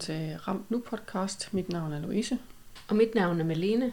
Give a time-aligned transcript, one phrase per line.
[0.00, 1.54] Velkommen til Ramt Nu podcast.
[1.54, 2.38] Mit navn er Louise.
[2.88, 3.92] Og mit navn er Malene.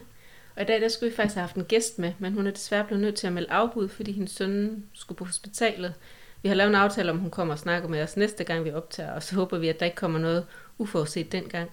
[0.56, 2.50] Og i dag der skulle vi faktisk have haft en gæst med, men hun er
[2.50, 5.94] desværre blevet nødt til at melde afbud, fordi hendes søn skulle på hospitalet.
[6.42, 8.72] Vi har lavet en aftale om, hun kommer og snakker med os næste gang, vi
[8.72, 10.46] optager, og så håber vi, at der ikke kommer noget
[10.78, 11.70] uforudset dengang,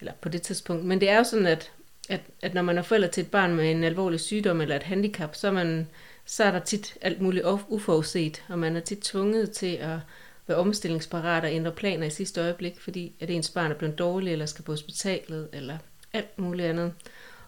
[0.00, 0.84] eller på det tidspunkt.
[0.84, 1.72] Men det er jo sådan, at,
[2.08, 4.82] at, at når man er forælder til et barn med en alvorlig sygdom eller et
[4.82, 5.88] handicap, så er, man,
[6.24, 9.98] så er der tit alt muligt uforudset, og man er tit tvunget til at
[10.46, 14.32] være omstillingsparat og ændre planer i sidste øjeblik, fordi at ens barn er blevet dårlig,
[14.32, 15.78] eller skal på hospitalet, eller
[16.12, 16.92] alt muligt andet.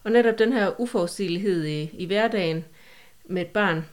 [0.03, 2.65] Og netop den her uforudsigelighed i, i hverdagen
[3.25, 3.85] med et barn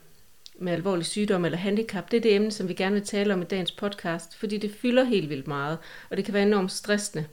[0.59, 3.43] med alvorlig sygdom eller handicap, det er det emne, som vi gerne vil tale om
[3.43, 5.79] i dagens podcast, fordi det fylder helt vildt meget,
[6.11, 7.27] og det kan være enormt stressende.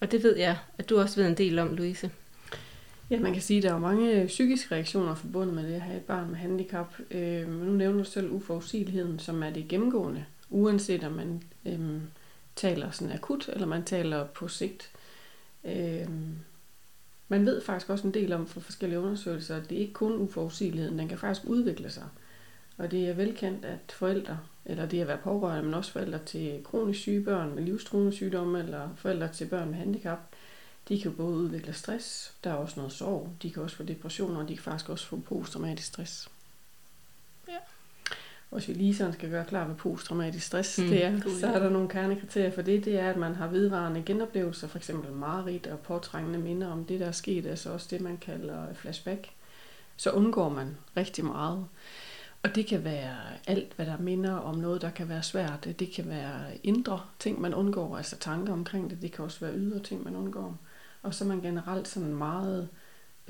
[0.00, 2.10] Og det ved jeg, at du også ved en del om, Louise.
[3.10, 5.80] Ja, man kan sige, at der er mange øh, psykiske reaktioner forbundet med det at
[5.80, 6.94] have et barn med handicap.
[7.10, 12.02] Øh, nu nævner du selv uforudsigeligheden, som er det gennemgående uanset om man øhm,
[12.56, 14.90] taler sådan akut, eller man taler på sigt.
[15.64, 16.38] Øhm,
[17.28, 20.98] man ved faktisk også en del om fra forskellige undersøgelser, at det ikke kun uforudsigeligheden,
[20.98, 22.08] den kan faktisk udvikle sig.
[22.78, 26.60] Og det er velkendt, at forældre, eller det at være pårørende, men også forældre til
[26.64, 30.18] kronisk syge børn med livstruende sygdomme, eller forældre til børn med handicap,
[30.88, 34.40] de kan både udvikle stress, der er også noget sorg, de kan også få depressioner,
[34.40, 36.30] og de kan faktisk også få posttraumatisk stress
[38.50, 40.88] hvis vi lige sådan skal gøre klar ved posttraumatisk stress, mm.
[40.88, 42.84] det er, så er der nogle kernekriterier for det.
[42.84, 44.90] Det er, at man har vedvarende genoplevelser, f.eks.
[45.14, 49.30] mareridt og påtrængende minder om det, der er sket, altså også det, man kalder flashback.
[49.96, 51.64] Så undgår man rigtig meget.
[52.42, 55.64] Og det kan være alt, hvad der minder om noget, der kan være svært.
[55.64, 59.02] Det kan være indre ting, man undgår, altså tanker omkring det.
[59.02, 60.58] Det kan også være ydre ting, man undgår.
[61.02, 62.68] Og så er man generelt sådan meget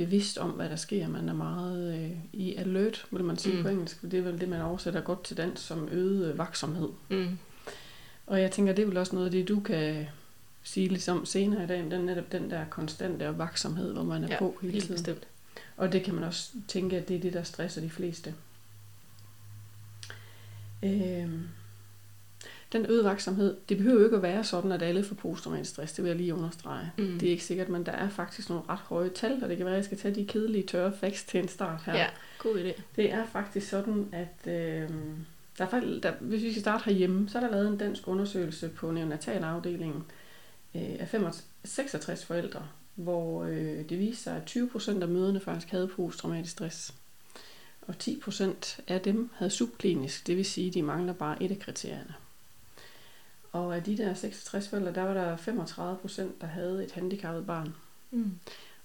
[0.05, 1.09] bevidst om, hvad der sker.
[1.09, 3.63] Man er meget øh, i alert, vil man sige mm.
[3.63, 4.03] på engelsk.
[4.03, 6.89] Det er vel det, man oversætter godt til dansk som øget øh, vaksomhed.
[7.09, 7.39] Mm.
[8.27, 10.07] Og jeg tænker, det er vel også noget af det, du kan
[10.63, 14.39] sige ligesom senere i dag, den, netop den der konstante vaksomhed, hvor man er ja,
[14.39, 14.95] på hele tiden.
[14.95, 15.27] Bestemt.
[15.77, 18.35] Og det kan man også tænke, at det er det, der stresser de fleste.
[20.83, 21.31] Øh,
[22.73, 25.93] den øgede vaksomhed, det behøver jo ikke at være sådan, at alle får posttraumatisk stress,
[25.93, 26.93] det vil jeg lige understrege.
[26.99, 27.19] Mm.
[27.19, 29.67] Det er ikke sikkert, men der er faktisk nogle ret høje tal, og det kan
[29.67, 31.95] være, at jeg skal tage de kedelige tørre facts til en start her.
[31.95, 32.07] Ja,
[32.39, 32.83] god idé.
[32.97, 34.89] Det er faktisk sådan, at øh,
[35.59, 38.09] der er faktisk, der, hvis vi skal starte herhjemme, så er der lavet en dansk
[38.09, 40.05] undersøgelse på neonatalafdelingen
[40.75, 42.63] øh, af 66 forældre,
[42.95, 44.67] hvor øh, det viser sig, at
[44.97, 46.95] 20% af møderne faktisk havde posttraumatisk stress.
[47.83, 51.59] Og 10% af dem havde subklinisk, det vil sige, at de mangler bare et af
[51.59, 52.15] kriterierne.
[53.53, 57.47] Og af de der 66 forældre, der var der 35 procent, der havde et handicappet
[57.47, 57.75] barn.
[58.11, 58.33] Mm.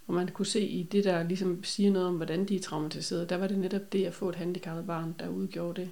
[0.08, 3.30] Og man kunne se i det, der ligesom siger noget om, hvordan de er traumatiseret,
[3.30, 5.92] der var det netop det at få et handicappet barn, der udgjorde det.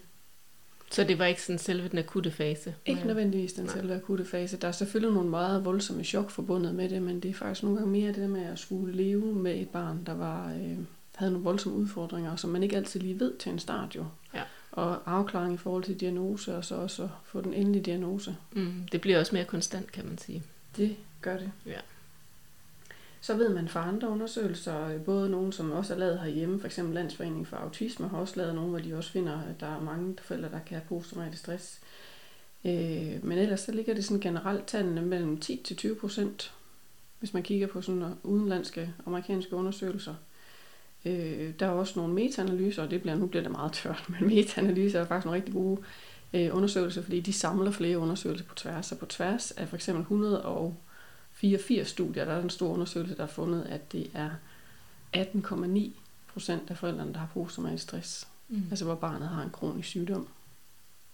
[0.92, 2.76] Så det var ikke sådan selve den akutte fase?
[2.86, 3.74] Ikke nødvendigvis den Nej.
[3.74, 4.58] selve akutte fase.
[4.58, 7.78] Der er selvfølgelig nogle meget voldsomme chok forbundet med det, men det er faktisk nogle
[7.78, 10.78] gange mere det der med at skulle leve med et barn, der var, øh,
[11.16, 14.06] havde nogle voldsomme udfordringer, som man ikke altid lige ved til en start jo.
[14.34, 14.42] Ja
[14.74, 18.38] og afklaring i forhold til diagnose, og så også få den endelige diagnose.
[18.52, 20.44] Mm, det bliver også mere konstant, kan man sige.
[20.78, 21.52] Det gør det.
[21.66, 21.80] Ja.
[23.22, 26.78] Så ved man fra andre undersøgelser, både nogle, som også er lavet herhjemme, f.eks.
[26.78, 30.18] Landsforeningen for Autisme har også lavet nogle, hvor de også finder, at der er mange
[30.22, 31.82] forældre, der kan have posttraumatisk stress.
[32.66, 36.54] Øh, men ellers så ligger det sådan generelt tallene mellem 10-20 procent,
[37.20, 40.16] hvis man kigger på sådan udenlandske amerikanske undersøgelser.
[41.06, 44.28] Øh, der er også nogle metaanalyser, og det bliver, nu bliver det meget tørt, men
[44.28, 45.82] metaanalyser er faktisk nogle rigtig gode
[46.34, 48.92] øh, undersøgelser, fordi de samler flere undersøgelser på tværs.
[48.92, 53.28] Og på tværs af for eksempel 184 studier, der er en stor undersøgelse, der har
[53.28, 54.30] fundet, at det er
[55.18, 55.90] 18,9
[56.34, 58.28] procent af forældrene, der har posttraumatisk stress.
[58.50, 58.64] Mm.
[58.70, 60.28] Altså hvor barnet har en kronisk sygdom.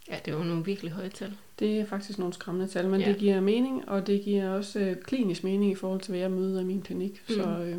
[0.08, 1.36] Ja, det er jo nogle virkelig høje tal.
[1.58, 3.08] Det er faktisk nogle skræmmende tal, men ja.
[3.08, 6.30] det giver mening, og det giver også øh, klinisk mening i forhold til, hvad jeg
[6.30, 7.22] møder i min klinik.
[7.28, 7.34] Mm.
[7.34, 7.78] Så øh,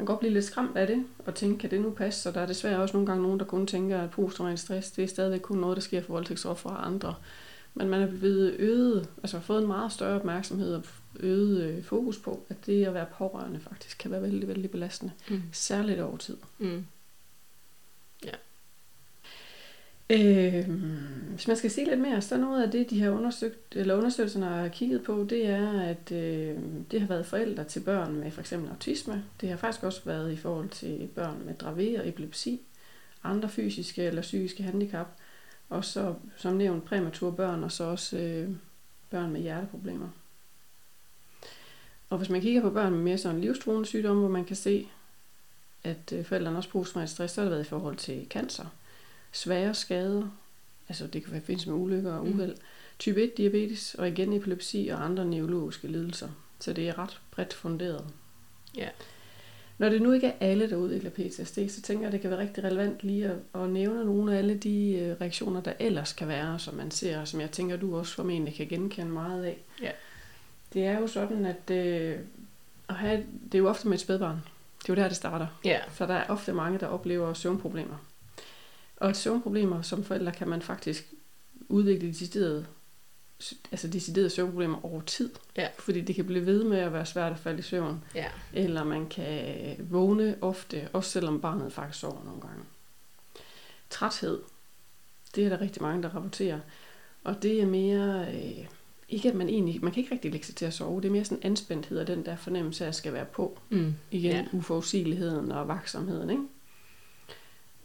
[0.00, 2.22] man kan godt blive lidt skræmt af det, og tænke, kan det nu passe?
[2.22, 5.04] Så der er desværre også nogle gange nogen, der kun tænker, at posttraumatisk stress, det
[5.04, 7.14] er stadigvæk kun noget, der sker for voldtægtsoffer og andre.
[7.74, 10.82] Men man er blevet øget, altså fået en meget større opmærksomhed og
[11.20, 15.12] øget øh, fokus på, at det at være pårørende faktisk kan være vældig, vældig belastende.
[15.30, 15.42] Mm.
[15.52, 16.36] Særligt over tid.
[16.58, 16.84] Mm.
[20.10, 20.68] Øh,
[21.40, 24.46] hvis man skal sige lidt mere, så noget af det, de har undersøgt, eller undersøgelserne
[24.46, 26.58] har kigget på, det er, at øh,
[26.90, 29.24] det har været forældre til børn med for eksempel autisme.
[29.40, 32.60] Det har faktisk også været i forhold til børn med Dravet og epilepsi,
[33.24, 35.06] andre fysiske eller psykiske handicap,
[35.68, 38.50] og så som nævnt præmature børn, og så også øh,
[39.10, 40.08] børn med hjerteproblemer.
[42.10, 44.88] Og hvis man kigger på børn med mere sådan livstruende sygdomme, hvor man kan se,
[45.84, 48.66] at øh, forældrene også bruger stress, så har det været i forhold til cancer
[49.32, 50.28] svære skader,
[50.90, 52.32] altså det kan være findes med ulykker og mm.
[52.32, 52.60] uheld, mm.
[52.98, 56.28] type 1 diabetes, og igen epilepsi og andre neurologiske lidelser.
[56.60, 58.04] Så det er ret bredt funderet.
[58.76, 58.88] Ja.
[59.78, 62.38] Når det nu ikke er alle, der udvikler PTSD, så tænker jeg, det kan være
[62.38, 66.28] rigtig relevant lige at, at nævne nogle af alle de øh, reaktioner, der ellers kan
[66.28, 69.58] være, som man ser, og som jeg tænker, du også formentlig kan genkende meget af.
[69.82, 69.90] Ja.
[70.72, 72.18] Det er jo sådan, at, øh,
[72.88, 74.36] at have, det er jo ofte med et spædbarn.
[74.82, 75.46] Det er jo der, det starter.
[75.64, 75.78] Ja.
[75.94, 77.96] Så der er ofte mange, der oplever søvnproblemer.
[79.00, 81.12] Og søvnproblemer som forældre kan man faktisk
[81.68, 82.66] udvikle deciderede,
[83.72, 85.30] altså deciderede søvnproblemer over tid.
[85.56, 85.68] Ja.
[85.78, 88.04] Fordi det kan blive ved med at være svært at falde i søvn.
[88.14, 88.26] Ja.
[88.52, 92.64] Eller man kan vågne ofte, også selvom barnet faktisk sover nogle gange.
[93.90, 94.40] Træthed,
[95.34, 96.60] det er der rigtig mange, der rapporterer.
[97.24, 98.66] Og det er mere, øh,
[99.08, 101.12] ikke at man egentlig, man kan ikke rigtig lægge sig til at sove, det er
[101.12, 103.58] mere sådan anspændthed og den der fornemmelse af at skal være på.
[103.68, 103.94] Mm.
[104.10, 104.44] Igen, Ja.
[104.52, 106.42] uforudsigeligheden og vaksomheden, ikke?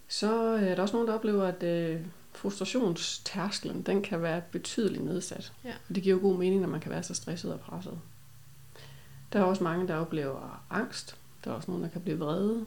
[0.07, 2.01] Så øh, er der også nogen, der oplever, at øh,
[2.33, 5.53] frustrationstærskelen, den kan være betydeligt nedsat.
[5.63, 5.73] Ja.
[5.89, 7.99] Og det giver jo god mening, når man kan være så stresset og presset.
[9.33, 11.17] Der er også mange, der oplever angst.
[11.43, 12.65] Der er også nogen, der kan blive vrede.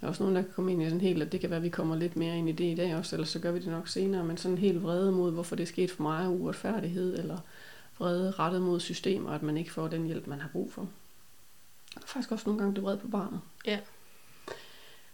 [0.00, 1.56] Der er også nogen, der kan komme ind i sådan helt, og det kan være,
[1.56, 3.58] at vi kommer lidt mere ind i det i dag også, ellers så gør vi
[3.58, 7.18] det nok senere, men sådan helt vrede mod, hvorfor det er sket for mig, uretfærdighed,
[7.18, 7.38] eller
[7.98, 10.88] vrede rettet mod systemer, at man ikke får den hjælp, man har brug for.
[11.96, 13.40] Og faktisk også nogle gange blive vred på barnet.
[13.66, 13.78] Ja.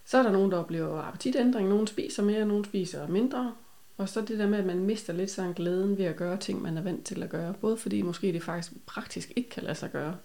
[0.04, 1.68] Så er der nogen, der oplever appetitændring.
[1.68, 3.54] Nogen spiser mere, nogen spiser mindre.
[3.96, 6.62] Og så det der med, at man mister lidt sådan glæden ved at gøre ting,
[6.62, 7.54] man er vant til at gøre.
[7.60, 10.16] Både fordi måske det faktisk praktisk ikke kan lade sig gøre,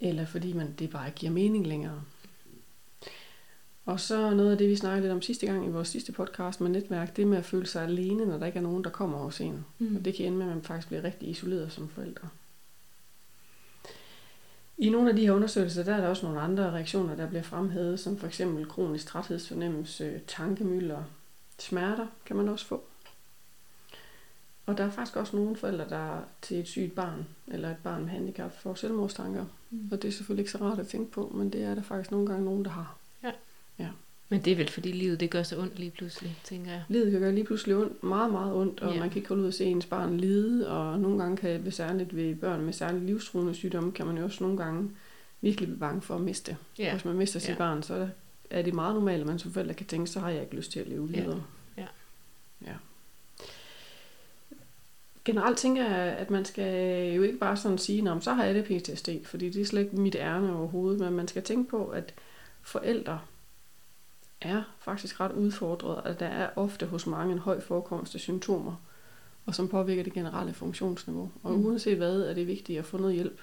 [0.00, 2.02] eller fordi man, det bare ikke giver mening længere.
[3.84, 6.60] Og så noget af det, vi snakkede lidt om sidste gang i vores sidste podcast
[6.60, 9.18] med netværk, det med at føle sig alene, når der ikke er nogen, der kommer
[9.18, 9.64] hos en.
[9.78, 9.96] Mm.
[9.96, 12.28] Og det kan ende med, at man faktisk bliver rigtig isoleret som forældre.
[14.82, 17.42] I nogle af de her undersøgelser, der er der også nogle andre reaktioner, der bliver
[17.42, 21.04] fremhævet, som for eksempel kronisk træthedsfornemmelse, tankemylder,
[21.58, 22.84] smerter kan man også få.
[24.66, 28.02] Og der er faktisk også nogle forældre, der til et sygt barn, eller et barn
[28.02, 29.44] med handicap, får selvmordstanker.
[29.70, 29.88] Mm.
[29.92, 32.10] Og det er selvfølgelig ikke så rart at tænke på, men det er der faktisk
[32.10, 32.96] nogle gange nogen, der har.
[34.32, 36.82] Men det er vel fordi livet det gør så ondt lige pludselig, tænker jeg.
[36.88, 38.94] Livet kan gøre lige pludselig ondt, meget, meget ondt, og Ja.
[38.94, 39.00] ja.
[39.00, 41.72] man kan ikke holde ud og se ens barn lide, og nogle gange kan ved
[41.72, 44.90] særligt ved børn med særligt livstruende sygdomme, kan man jo også nogle gange
[45.40, 46.56] virkelig blive bange for at miste.
[46.78, 46.92] Ja.
[46.92, 47.54] Hvis man mister sit Ja.
[47.54, 48.08] barn, så
[48.50, 50.72] er det meget normalt, at man som forælder kan tænke, så har jeg ikke lyst
[50.72, 51.20] til at leve Ja.
[51.20, 51.42] videre.
[51.78, 51.86] Ja.
[52.66, 52.72] ja.
[55.24, 58.54] Generelt tænker jeg, at man skal jo ikke bare sådan sige, "Nå, så har jeg
[58.54, 61.86] det PTSD, fordi det er slet ikke mit ærne overhovedet, men man skal tænke på,
[61.88, 62.14] at
[62.62, 63.20] forældre
[64.44, 68.74] er faktisk ret udfordret, og der er ofte hos mange en høj forekomst af symptomer,
[69.46, 71.30] og som påvirker det generelle funktionsniveau.
[71.42, 71.66] Og Mm.
[71.66, 73.40] uanset hvad, er det vigtigt at få noget hjælp.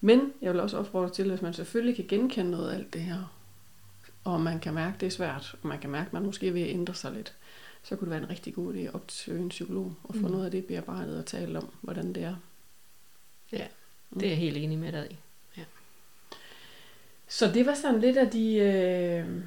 [0.00, 3.00] Men jeg vil også opfordre til, at man selvfølgelig kan genkende noget af alt det
[3.00, 3.34] her,
[4.24, 6.48] og man kan mærke, at det er svært, og man kan mærke, at man måske
[6.48, 7.34] er ved at ændre sig lidt,
[7.82, 10.24] så kunne det være en rigtig god idé at opsøge en psykolog og få Mm.
[10.26, 10.30] mm.
[10.30, 12.36] noget af det bearbejdet og tale om, hvordan det er.
[14.14, 15.16] Det er jeg helt enig med dig i.
[17.28, 18.56] Så det var sådan lidt af de...
[18.56, 19.44] Øh...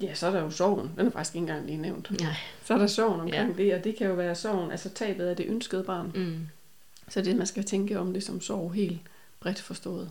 [0.00, 0.90] Ja, så er der jo sorgen.
[0.98, 2.20] Den er faktisk ikke engang lige nævnt.
[2.20, 2.34] Nej.
[2.64, 3.62] Så er der sorgen omkring ja.
[3.62, 6.12] det, og det kan jo være sorgen, altså tabet af det ønskede barn.
[6.14, 6.48] Mm.
[7.08, 9.00] Så det, man skal tænke om det som sorg helt
[9.40, 10.10] bredt forstået.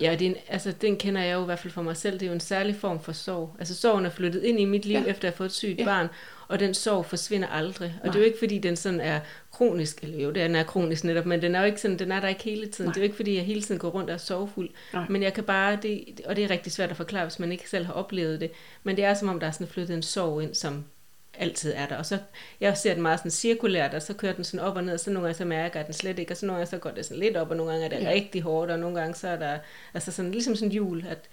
[0.00, 2.14] Ja, det er en, altså, den kender jeg jo i hvert fald for mig selv.
[2.14, 3.56] Det er jo en særlig form for sorg.
[3.58, 5.04] Altså sorgen er flyttet ind i mit liv, ja.
[5.04, 5.84] Efter at have fået et sygt ja.
[5.84, 6.08] Barn,
[6.48, 7.94] og den sorg forsvinder aldrig.
[8.00, 8.12] Og Nej.
[8.12, 9.20] det er jo ikke, fordi den sådan er
[9.52, 12.20] kronisk, eller jo, den er kronisk netop, men den er jo ikke sådan, den er
[12.20, 12.88] der ikke hele tiden.
[12.88, 12.92] Nej.
[12.92, 14.70] Det er jo ikke, fordi jeg hele tiden går rundt og er sorgfuld.
[14.92, 15.04] Nej.
[15.08, 17.70] Men jeg kan bare, det, og det er rigtig svært at forklare, hvis man ikke
[17.70, 18.50] selv har oplevet det,
[18.82, 20.84] men det er som om, der er sådan flyttet en sorg ind, som
[21.34, 21.96] altid er der.
[21.96, 22.18] Og så,
[22.60, 25.00] jeg ser den meget sådan cirkulært, og så kører den sådan op og ned, og
[25.00, 26.90] så nogle gange så mærker jeg den slet ikke, og så nogle gange så går
[26.90, 28.10] det sådan lidt op, og nogle gange er det ja.
[28.10, 29.58] Rigtig hårdt, og nogle gange så er der,
[29.94, 31.28] altså sådan, ligesom sådan jul, at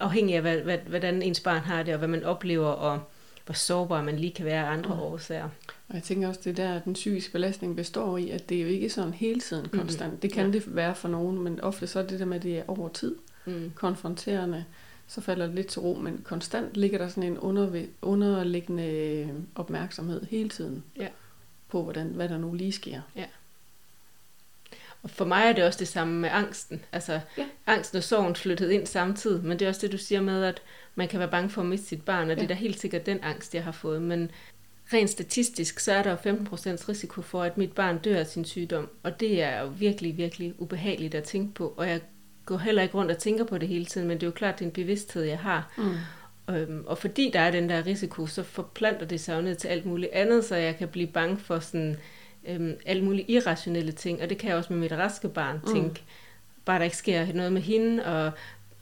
[0.00, 3.00] afhængig af, hvad, hvad, hvordan ens barn har det, og hvad man oplever, og
[3.44, 5.00] hvor sårbar man lige kan være af andre Mm.
[5.00, 5.48] årsager.
[5.88, 8.56] Og jeg tænker også, det er der, at den psykiske belastning består i, at det
[8.58, 10.10] er jo ikke sådan hele tiden konstant.
[10.10, 10.20] Mm-hmm.
[10.20, 10.52] Det kan ja.
[10.52, 12.88] det være for nogen, men ofte så er det der med, at det er over
[12.88, 13.14] tid
[13.46, 13.72] Mm.
[13.74, 14.64] konfronterende,
[15.06, 19.28] så falder det lidt til ro, men konstant ligger der sådan en underve- underliggende øh,
[19.54, 21.08] opmærksomhed hele tiden Ja.
[21.68, 23.00] på, hvordan, hvad der nu lige sker.
[25.02, 26.84] Og for mig er det også det samme med angsten.
[26.92, 27.20] Altså, ja.
[27.38, 27.46] Ja.
[27.66, 30.62] angsten og sorgen flyttet ind samtidig, men det er også det, du siger med, at
[30.94, 32.34] man kan være bange for at miste sit barn, og ja.
[32.34, 34.02] det er da helt sikkert den angst, jeg har fået.
[34.02, 34.30] Men
[34.92, 38.44] rent statistisk, så er der jo 15% risiko for, at mit barn dør af sin
[38.44, 42.00] sygdom, og det er jo virkelig, virkelig ubehageligt at tænke på, og jeg
[42.46, 44.58] går heller ikke rundt og tænker på det hele tiden, men det er jo klart,
[44.58, 45.72] det er en bevidsthed, jeg har.
[45.78, 46.54] Mm.
[46.54, 49.68] Øhm, og fordi der er den der risiko, så forplanter det sig jo ned til
[49.68, 51.96] alt muligt andet, så jeg kan blive bange for sådan
[52.48, 55.72] øhm, alle mulige irrationelle ting, og det kan jeg også med mit raske barn Mm.
[55.74, 56.02] tænke,
[56.64, 58.32] bare der ikke sker noget med hende, og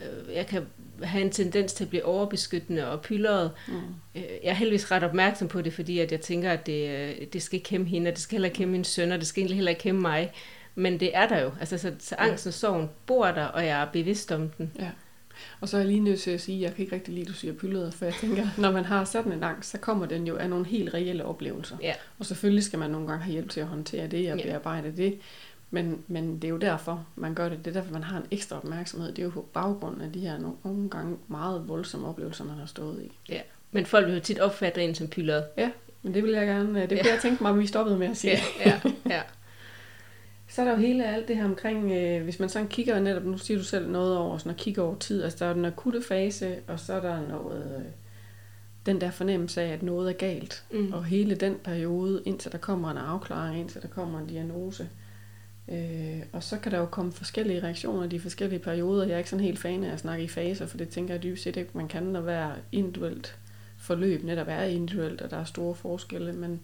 [0.01, 0.67] øh, jeg kan
[1.03, 3.51] have en tendens til at blive overbeskyttende og pyldret.
[3.69, 3.75] Mm.
[4.15, 7.27] Øh, jeg er heldigvis ret opmærksom på det, fordi at jeg tænker, at det, øh,
[7.33, 9.27] det skal ikke kæmme hende, og det skal heller ikke kæmme min søn, og det
[9.27, 10.33] skal heller ikke kæmme mig.
[10.75, 11.51] Men det er der jo.
[11.61, 14.73] Altså, så, så angsten og sorgen bor der, og jeg er bevidst om den.
[14.79, 14.91] Ja.
[15.61, 17.23] Og så er jeg lige nødt til at sige, at jeg kan ikke rigtig lide,
[17.23, 20.07] at du siger pyldet, for jeg tænker, når man har sådan en angst, så kommer
[20.07, 21.77] den jo af nogle helt reelle oplevelser.
[21.83, 21.95] Ja.
[22.19, 24.45] Og selvfølgelig skal man nogle gange have hjælp til at håndtere det og ja.
[24.45, 25.19] bearbejde det.
[25.71, 27.59] Men, men det er jo derfor, man gør det.
[27.59, 29.09] Det er derfor, man har en ekstra opmærksomhed.
[29.09, 32.67] Det er jo på baggrund af de her nogle gange meget voldsomme oplevelser, man har
[32.67, 33.13] stået i.
[33.29, 35.45] Ja, men folk vil jo tit opfatte en som pyldet.
[35.57, 35.71] Ja,
[36.03, 37.13] men det vil jeg gerne, det kunne ja.
[37.13, 38.39] jeg tænke mig, at vi stoppede med at sige.
[38.65, 39.23] Ja, ja, ja.
[40.53, 43.25] Så er der jo hele alt det her omkring, øh, hvis man sådan kigger netop,
[43.25, 45.65] nu siger du selv noget over, sådan at kigge over tid, altså der er den
[45.65, 47.85] akutte fase, og så er der noget, øh,
[48.87, 50.65] den der fornemmelse af, at noget er galt.
[50.73, 50.93] Mm.
[50.93, 54.89] Og hele den periode, indtil der kommer en afklaring, indtil der kommer en diagnose.
[55.69, 59.07] Øh, og så kan der jo komme forskellige reaktioner i de forskellige perioder.
[59.07, 61.23] Jeg er ikke sådan helt fan af at snakke i faser, for det tænker jeg
[61.23, 63.37] dybest set ikke, man kan, når hver individuelt
[63.79, 66.61] forløb netop er individuelt, og der er store forskelle, men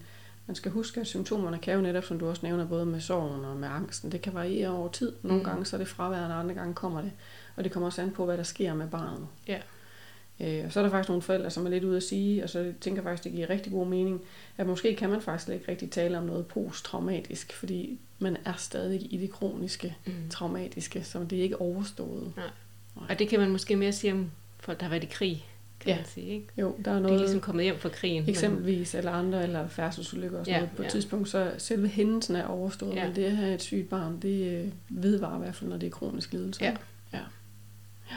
[0.49, 3.45] man skal huske, at symptomerne kan jo netop, som du også nævner, både med sorgen
[3.45, 5.13] og med angsten, det kan variere over tid.
[5.21, 5.45] Nogle mm.
[5.45, 7.11] gange så er det fraværende, andre gange kommer det.
[7.55, 9.27] Og det kommer også an på, hvad der sker med barnet.
[9.47, 9.59] Ja.
[10.39, 12.49] Øh, og så er der faktisk nogle forældre, som er lidt ude at sige, og
[12.49, 14.21] så tænker jeg faktisk, det giver rigtig god mening,
[14.57, 19.13] at måske kan man faktisk ikke rigtig tale om noget posttraumatisk, fordi man er stadig
[19.13, 20.13] i det kroniske mm.
[20.29, 22.33] traumatiske, som det er ikke overstået.
[22.35, 22.45] Nej.
[22.95, 23.05] Nej.
[23.09, 25.45] Og det kan man måske mere sige om folk, der har været i krig
[25.79, 25.95] kan ja.
[25.95, 26.27] man sige.
[26.27, 26.47] Ikke?
[26.57, 27.09] Jo, der er noget...
[27.09, 28.29] De er ligesom kommet hjem fra krigen.
[28.29, 28.97] Eksempelvis, men...
[28.97, 30.75] eller andre, eller færdselsulykker og sådan ja, noget.
[30.75, 30.87] På ja.
[30.87, 33.07] et tidspunkt, så selve hændelsen er overstået, ja.
[33.07, 35.91] men det her et sygt barn, det øh, vedvarer i hvert fald, når det er
[35.91, 36.63] kronisk lidelse.
[36.63, 36.75] Ja.
[37.13, 37.23] ja.
[38.11, 38.15] ja.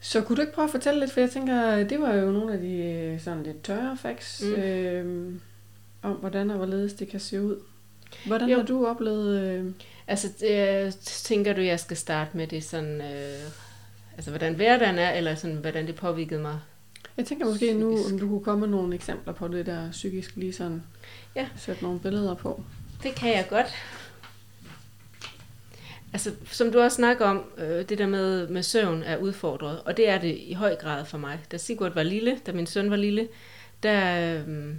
[0.00, 2.52] Så kunne du ikke prøve at fortælle lidt, for jeg tænker, det var jo nogle
[2.52, 4.62] af de øh, sådan lidt tørre facts, mm.
[4.62, 5.32] øh,
[6.02, 7.56] om hvordan og hvorledes det kan se ud.
[8.26, 8.56] Hvordan jo.
[8.56, 9.40] har du oplevet...
[9.40, 9.72] Øh...
[10.06, 13.00] Altså, det, tænker du, jeg skal starte med det sådan...
[13.00, 13.63] Øh
[14.16, 16.60] altså hvordan hverdagen er, eller sådan, hvordan det påvirkede mig.
[17.16, 17.78] Jeg tænker måske psykisk.
[17.78, 20.82] nu, om du kunne komme med nogle eksempler på det der psykisk, lige sådan
[21.36, 21.48] ja.
[21.56, 22.62] sætte nogle billeder på.
[23.02, 23.74] Det kan jeg godt.
[26.12, 29.96] Altså, som du også snakker om, øh, det der med, med søvn er udfordret, og
[29.96, 31.40] det er det i høj grad for mig.
[31.52, 33.28] Da Sigurd var lille, da min søn var lille,
[33.82, 34.74] der øh,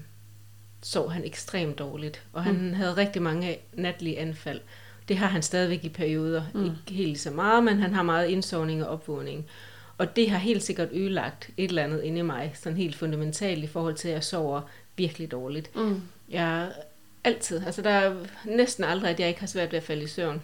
[0.83, 2.73] sov han ekstremt dårligt, og han mm.
[2.73, 4.61] havde rigtig mange natlige anfald.
[5.07, 6.43] Det har han stadigvæk i perioder.
[6.53, 6.65] Mm.
[6.65, 9.45] Ikke helt så meget, men han har meget indsovning og opvågning.
[9.97, 13.63] Og det har helt sikkert ødelagt et eller andet inde i mig, sådan helt fundamentalt
[13.63, 14.61] i forhold til, at jeg sover
[14.95, 15.75] virkelig dårligt.
[15.75, 16.01] Mm.
[16.29, 16.71] Jeg
[17.23, 20.07] altid, altså der er næsten aldrig, at jeg ikke har svært ved at falde i
[20.07, 20.41] søvn.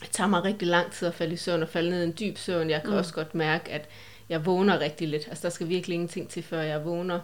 [0.00, 2.14] Det tager mig rigtig lang tid at falde i søvn og falde ned i en
[2.20, 2.70] dyb søvn.
[2.70, 2.96] Jeg kan mm.
[2.96, 3.88] også godt mærke, at
[4.28, 5.28] jeg vågner rigtig lidt.
[5.28, 7.20] Altså der skal virkelig ingenting til, før jeg vågner.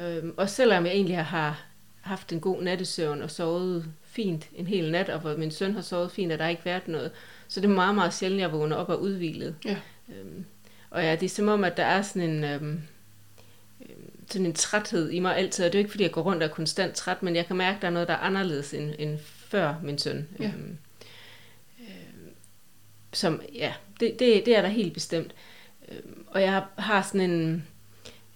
[0.00, 1.62] Øhm, og selvom jeg egentlig har
[2.00, 3.84] haft en god nattesøvn og sovet
[4.18, 6.64] fint en hel nat, og hvor min søn har sovet fint, og der har ikke
[6.64, 7.10] været noget.
[7.48, 9.54] Så det er meget, meget sjældent, jeg vågner op og udvilet.
[9.64, 9.76] Ja.
[10.08, 10.44] Øhm,
[10.90, 12.80] og ja, det er som om, at der er sådan en, øhm,
[13.80, 15.64] øhm, sådan en træthed i mig altid.
[15.64, 17.46] Og det er jo ikke, fordi jeg går rundt og er konstant træt, men jeg
[17.46, 20.28] kan mærke, at der er noget, der er anderledes end, end før min søn.
[20.40, 20.44] Ja.
[20.44, 20.78] Øhm,
[21.80, 22.32] øhm,
[23.12, 25.34] som, ja, det, det, det er der helt bestemt.
[25.88, 27.66] Øhm, og jeg har sådan en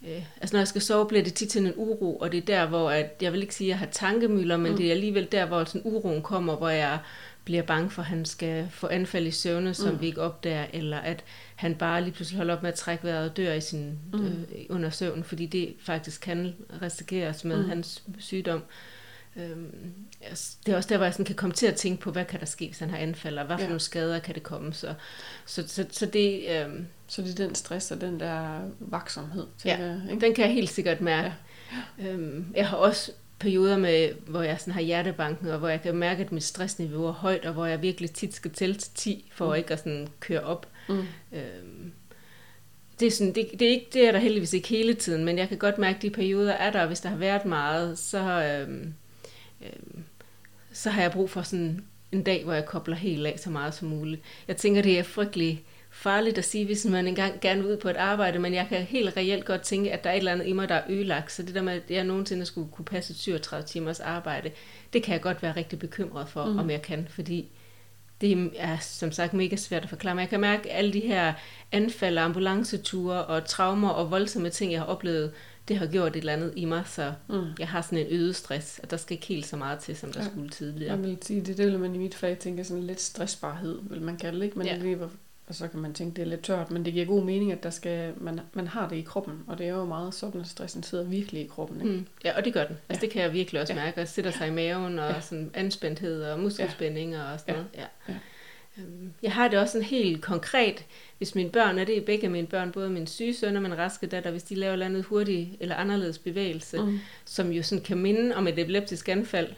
[0.08, 2.46] Øh, altså når jeg skal sove, bliver det tit til en uro, og det er
[2.46, 4.76] der, hvor at, jeg vil ikke sige, at jeg har tankemøller, men mm.
[4.76, 6.98] det er alligevel der, hvor sådan uroen kommer, hvor jeg
[7.44, 10.00] bliver bange for, at han skal få anfald i søvne, som mm.
[10.00, 13.30] vi ikke opdager, eller at han bare lige pludselig holder op med at trække vejret
[13.30, 14.26] og dør i sin, mm.
[14.26, 14.36] øh,
[14.68, 17.68] under søvn, fordi det faktisk kan risikeres med mm.
[17.68, 18.62] hans sygdom.
[19.36, 19.94] Øhm,
[20.66, 22.40] det er også der, hvor jeg sådan kan komme til at tænke på, hvad kan
[22.40, 23.66] der ske, hvis han har anfald, og hvad for ja.
[23.66, 24.72] nogle skader kan det komme.
[24.72, 24.94] Så,
[25.46, 26.44] så, så, så det...
[26.50, 29.46] Øhm, så det er den stress og den der vaksomhed.
[29.64, 30.26] Ja, jeg, ikke?
[30.26, 31.34] den kan jeg helt sikkert mærke.
[31.98, 32.08] Ja.
[32.08, 35.96] Øhm, jeg har også perioder, med, hvor jeg sådan har hjertebanken, og hvor jeg kan
[35.96, 39.30] mærke, at mit stressniveau er højt, og hvor jeg virkelig tit skal tælle til 10,
[39.34, 39.54] for mm.
[39.54, 40.68] ikke at sådan køre op.
[40.88, 41.04] Mm.
[41.32, 41.92] Øhm,
[43.00, 45.38] det er, sådan, det, det, er ikke, det er der heldigvis ikke hele tiden, men
[45.38, 47.98] jeg kan godt mærke, at de perioder er der, og hvis der har været meget,
[47.98, 48.94] så, øhm,
[49.62, 50.04] øhm,
[50.72, 53.74] så har jeg brug for sådan en dag, hvor jeg kobler helt af så meget
[53.74, 54.22] som muligt.
[54.48, 57.88] Jeg tænker, det er frygtelig farligt at sige, hvis man engang gerne vil ud på
[57.88, 60.46] et arbejde, men jeg kan helt reelt godt tænke, at der er et eller andet
[60.46, 61.32] i mig, der er ødelagt.
[61.32, 64.50] Så det der med, at jeg nogensinde skulle kunne passe 37 timers arbejde,
[64.92, 66.58] det kan jeg godt være rigtig bekymret for, mm.
[66.58, 67.48] om jeg kan, fordi
[68.20, 70.14] det er som sagt mega svært at forklare.
[70.14, 71.32] Men jeg kan mærke, at alle de her
[71.72, 75.32] anfald, ambulanceture og traumer og voldsomme ting, jeg har oplevet,
[75.68, 77.46] det har gjort et eller andet i mig, så mm.
[77.58, 80.12] jeg har sådan en øget stress, og der skal ikke helt så meget til, som
[80.12, 80.28] der ja.
[80.30, 80.94] skulle tidligere.
[80.94, 84.16] Jeg vil sige, det det, man i mit fag tænker sådan lidt stressbarhed, vil man
[84.16, 84.58] kalde det, ikke?
[84.58, 84.78] Men ja.
[84.78, 85.10] det
[85.46, 87.62] og så kan man tænke, det er lidt tørt, men det giver god mening, at
[87.62, 90.46] der skal, man, man har det i kroppen, og det er jo meget sådan, at
[90.46, 91.80] stressen sidder virkelig i kroppen.
[91.80, 91.92] Ikke?
[91.92, 92.06] Mm.
[92.24, 92.76] Ja, og det gør den.
[92.88, 93.06] Altså, ja.
[93.06, 93.84] det kan jeg virkelig også ja.
[93.84, 95.20] mærke, og sætter sig i maven, og ja.
[95.20, 97.32] sådan anspændthed og muskelspændinger ja.
[97.32, 97.68] og sådan noget.
[97.74, 97.84] Ja.
[98.08, 98.18] Øhm,
[99.22, 100.84] jeg har det også sådan helt konkret,
[101.18, 104.06] hvis mine børn, er det begge mine børn, både min syge søn og min raske
[104.06, 106.98] datter, hvis de laver noget hurtigt eller anderledes bevægelse, mm.
[107.24, 109.48] som jo sådan kan minde om et epileptisk anfald,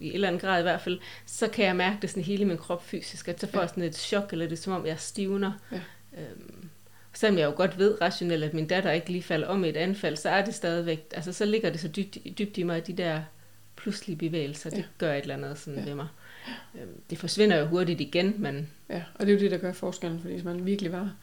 [0.00, 2.44] i en eller anden grad i hvert fald, så kan jeg mærke det sådan hele
[2.44, 4.86] min krop fysisk, at så får jeg sådan et chok, eller det er som om
[4.86, 5.52] jeg stivner.
[5.72, 5.80] Ja.
[6.18, 6.68] Øhm,
[7.12, 9.76] selvom jeg jo godt ved rationelt, at min datter ikke lige falder om i et
[9.76, 12.92] anfald, så er det stadigvæk, altså så ligger det så dybt, dybt i mig, de
[12.92, 13.22] der
[13.82, 14.76] pludselige bevægelser, ja.
[14.76, 15.84] det gør et eller andet sådan ja.
[15.84, 16.06] ved mig.
[16.74, 18.70] Øhm, det forsvinder jo hurtigt igen, men...
[18.88, 21.14] Ja, og det er jo det, der gør forskellen, fordi hvis man virkelig var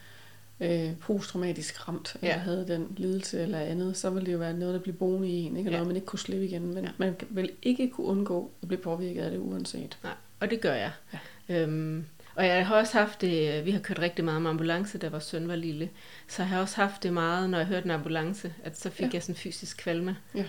[0.59, 2.27] øh, posttraumatisk ramt, ja.
[2.27, 5.29] eller havde den lidelse eller andet, så ville det jo være noget, der blev boende
[5.29, 5.69] i en, ikke?
[5.69, 5.77] Og ja.
[5.77, 6.73] noget, man ikke kunne slippe igen.
[6.73, 6.89] Men ja.
[6.97, 9.97] man vil ikke kunne undgå at blive påvirket af det uanset.
[10.03, 10.91] Nej, og det gør jeg.
[11.13, 11.19] Ja.
[11.61, 15.09] Øhm, og jeg har også haft det, vi har kørt rigtig meget med ambulance, da
[15.09, 15.89] vores søn var lille.
[16.27, 19.05] Så jeg har også haft det meget, når jeg hørte en ambulance, at så fik
[19.05, 19.09] ja.
[19.13, 20.17] jeg sådan fysisk kvalme.
[20.35, 20.45] Ja.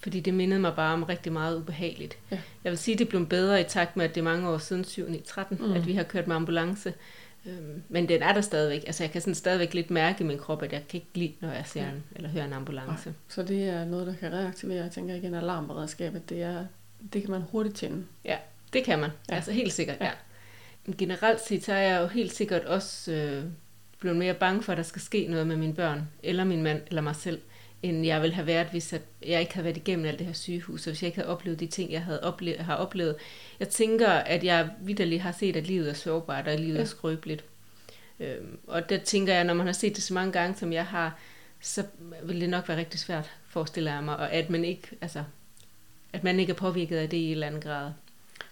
[0.00, 2.18] Fordi det mindede mig bare om rigtig meget ubehageligt.
[2.30, 2.38] Ja.
[2.64, 4.58] Jeg vil sige, at det blev bedre i takt med, at det er mange år
[4.58, 5.72] siden 7 13 mm.
[5.72, 6.94] at vi har kørt med ambulance.
[7.46, 8.84] Øhm, men den er der stadigvæk.
[8.86, 11.34] Altså jeg kan sådan stadigvæk lidt mærke i min krop, at jeg kan ikke lide,
[11.40, 13.08] når jeg ser en, eller hører en ambulance.
[13.08, 13.14] Nej.
[13.28, 16.64] Så det er noget, der kan reaktivere, jeg tænker igen, alarmberedskabet, det, er,
[17.12, 18.04] det kan man hurtigt tænde.
[18.24, 18.36] Ja,
[18.72, 19.10] det kan man.
[19.30, 19.34] Ja.
[19.34, 20.04] Altså helt sikkert, ja.
[20.04, 20.12] ja.
[20.86, 23.44] Men generelt set, så er jeg jo helt sikkert også øh,
[23.98, 26.82] blevet mere bange for, at der skal ske noget med mine børn, eller min mand,
[26.86, 27.40] eller mig selv
[27.82, 28.94] end jeg ville have været, hvis
[29.26, 31.60] jeg ikke havde været igennem alt det her sygehus, og hvis jeg ikke havde oplevet
[31.60, 33.16] de ting, jeg havde oplevet, har oplevet.
[33.60, 36.80] Jeg tænker, at jeg vidderligt har set, at livet er sårbart, og at livet ja.
[36.80, 37.44] er skrøbeligt.
[38.20, 40.86] Øhm, og der tænker jeg, når man har set det så mange gange, som jeg
[40.86, 41.18] har,
[41.60, 41.84] så
[42.22, 45.24] vil det nok være rigtig svært, forestiller jeg mig, og at man ikke, altså,
[46.12, 47.90] at man ikke er påvirket af det i en eller anden grad.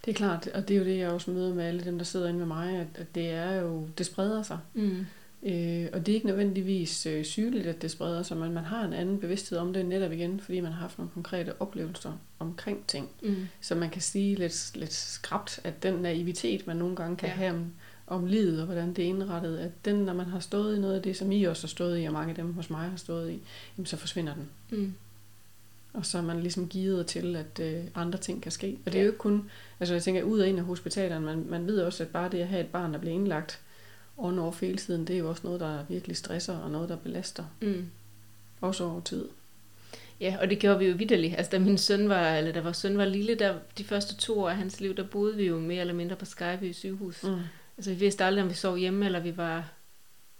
[0.05, 2.05] Det er klart, og det er jo det, jeg også møder med alle dem, der
[2.05, 4.59] sidder inde med mig, at, at det er jo, det spreder sig.
[4.75, 5.07] Mm.
[5.43, 8.85] Øh, og det er ikke nødvendigvis øh, sygeligt, at det spreder sig, men man har
[8.85, 12.87] en anden bevidsthed om det netop igen, fordi man har haft nogle konkrete oplevelser omkring
[12.87, 13.09] ting.
[13.23, 13.37] Mm.
[13.61, 17.35] Så man kan sige lidt, lidt skrabt, at den naivitet, man nogle gange kan ja.
[17.35, 17.73] have om,
[18.07, 20.95] om livet og hvordan det er indrettet, at den, når man har stået i noget
[20.95, 22.97] af det, som I også har stået i, og mange af dem hos mig har
[22.97, 23.41] stået i,
[23.77, 24.49] jamen, så forsvinder den.
[24.71, 24.95] Mm.
[25.93, 28.79] Og så er man ligesom givet til, at øh, andre ting kan ske.
[28.87, 31.47] Og det er jo ikke kun, altså jeg tænker, ud og ind af hospitalerne, man,
[31.49, 33.61] man ved også, at bare det at have et barn, der bliver indlagt,
[34.19, 36.97] on off hele tiden, det er jo også noget, der virkelig stresser, og noget, der
[36.97, 37.45] belaster.
[37.61, 37.91] Mm.
[38.61, 39.29] Også over tid.
[40.21, 41.37] Ja, og det gjorde vi jo vidderligt.
[41.37, 44.41] Altså, da min søn var, eller da vores søn var lille, der, de første to
[44.41, 47.23] år af hans liv, der boede vi jo mere eller mindre på Skyby sygehus.
[47.23, 47.41] Mm.
[47.77, 49.69] Altså, vi vidste aldrig, om vi sov hjemme, eller vi var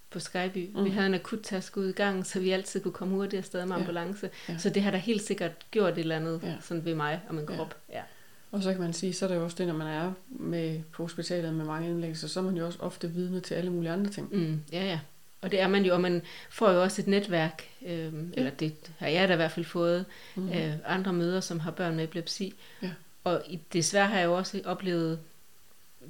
[0.09, 0.69] på Skyby.
[0.75, 0.85] Mm.
[0.85, 3.65] Vi havde en akut taske ud i gang, så vi altid kunne komme hurtigt afsted
[3.65, 4.29] med ambulance.
[4.47, 4.53] Ja.
[4.53, 4.59] Ja.
[4.59, 6.55] Så det har da helt sikkert gjort et eller andet ja.
[6.61, 7.77] sådan ved mig og min krop.
[7.89, 7.97] Ja.
[7.97, 8.03] ja.
[8.51, 10.81] Og så kan man sige, så er det jo også det, når man er med
[10.91, 13.91] på hospitalet med mange indlæggelser, så er man jo også ofte vidne til alle mulige
[13.91, 14.35] andre ting.
[14.35, 14.99] Mm, ja, ja.
[15.41, 18.09] Og det er man jo, og man får jo også et netværk, øh, ja.
[18.33, 20.49] eller det har jeg da i hvert fald fået, mm.
[20.49, 22.53] øh, andre møder, som har børn med epilepsi.
[22.81, 22.91] Ja.
[23.23, 25.19] Og desværre har jeg jo også oplevet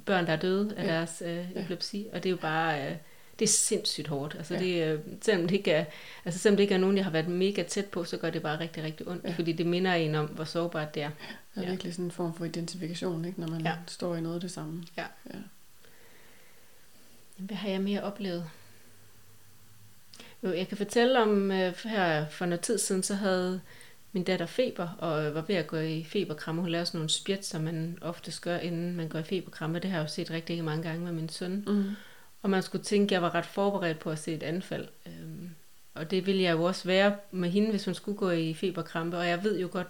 [0.04, 0.92] børn, der er døde af ja.
[0.92, 2.90] deres øh, epilepsi, og det er jo bare...
[2.90, 2.96] Øh,
[3.40, 4.34] det er sindssygt hårdt.
[4.34, 4.60] Altså, ja.
[4.60, 5.84] det, øh, selvom, det ikke er,
[6.24, 8.42] altså, selvom det ikke er nogen, jeg har været mega tæt på, så gør det
[8.42, 9.32] bare rigtig, rigtig ondt, ja.
[9.32, 11.10] fordi det minder en om, hvor sårbart det er.
[11.54, 11.70] Det er ja.
[11.70, 13.74] virkelig sådan en form for identifikation, ikke, når man ja.
[13.86, 14.84] står i noget af det samme.
[14.96, 15.04] Ja.
[15.34, 15.38] ja.
[17.36, 18.44] Hvad har jeg mere oplevet?
[20.42, 23.60] Jo, jeg kan fortælle om, øh, her for noget tid siden, så havde
[24.12, 26.60] min datter feber, og var ved at gå i feberkramme.
[26.60, 29.78] Hun lavede sådan nogle spjæt, som man ofte gør, inden man går i feberkramme.
[29.78, 31.64] Det har jeg jo set rigtig mange gange med min søn.
[31.66, 31.96] Mm.
[32.42, 34.88] Og man skulle tænke, at jeg var ret forberedt på at se et anfald.
[35.06, 35.50] Øhm,
[35.94, 39.18] og det ville jeg jo også være med hende, hvis hun skulle gå i feberkrampe.
[39.18, 39.88] Og jeg ved jo godt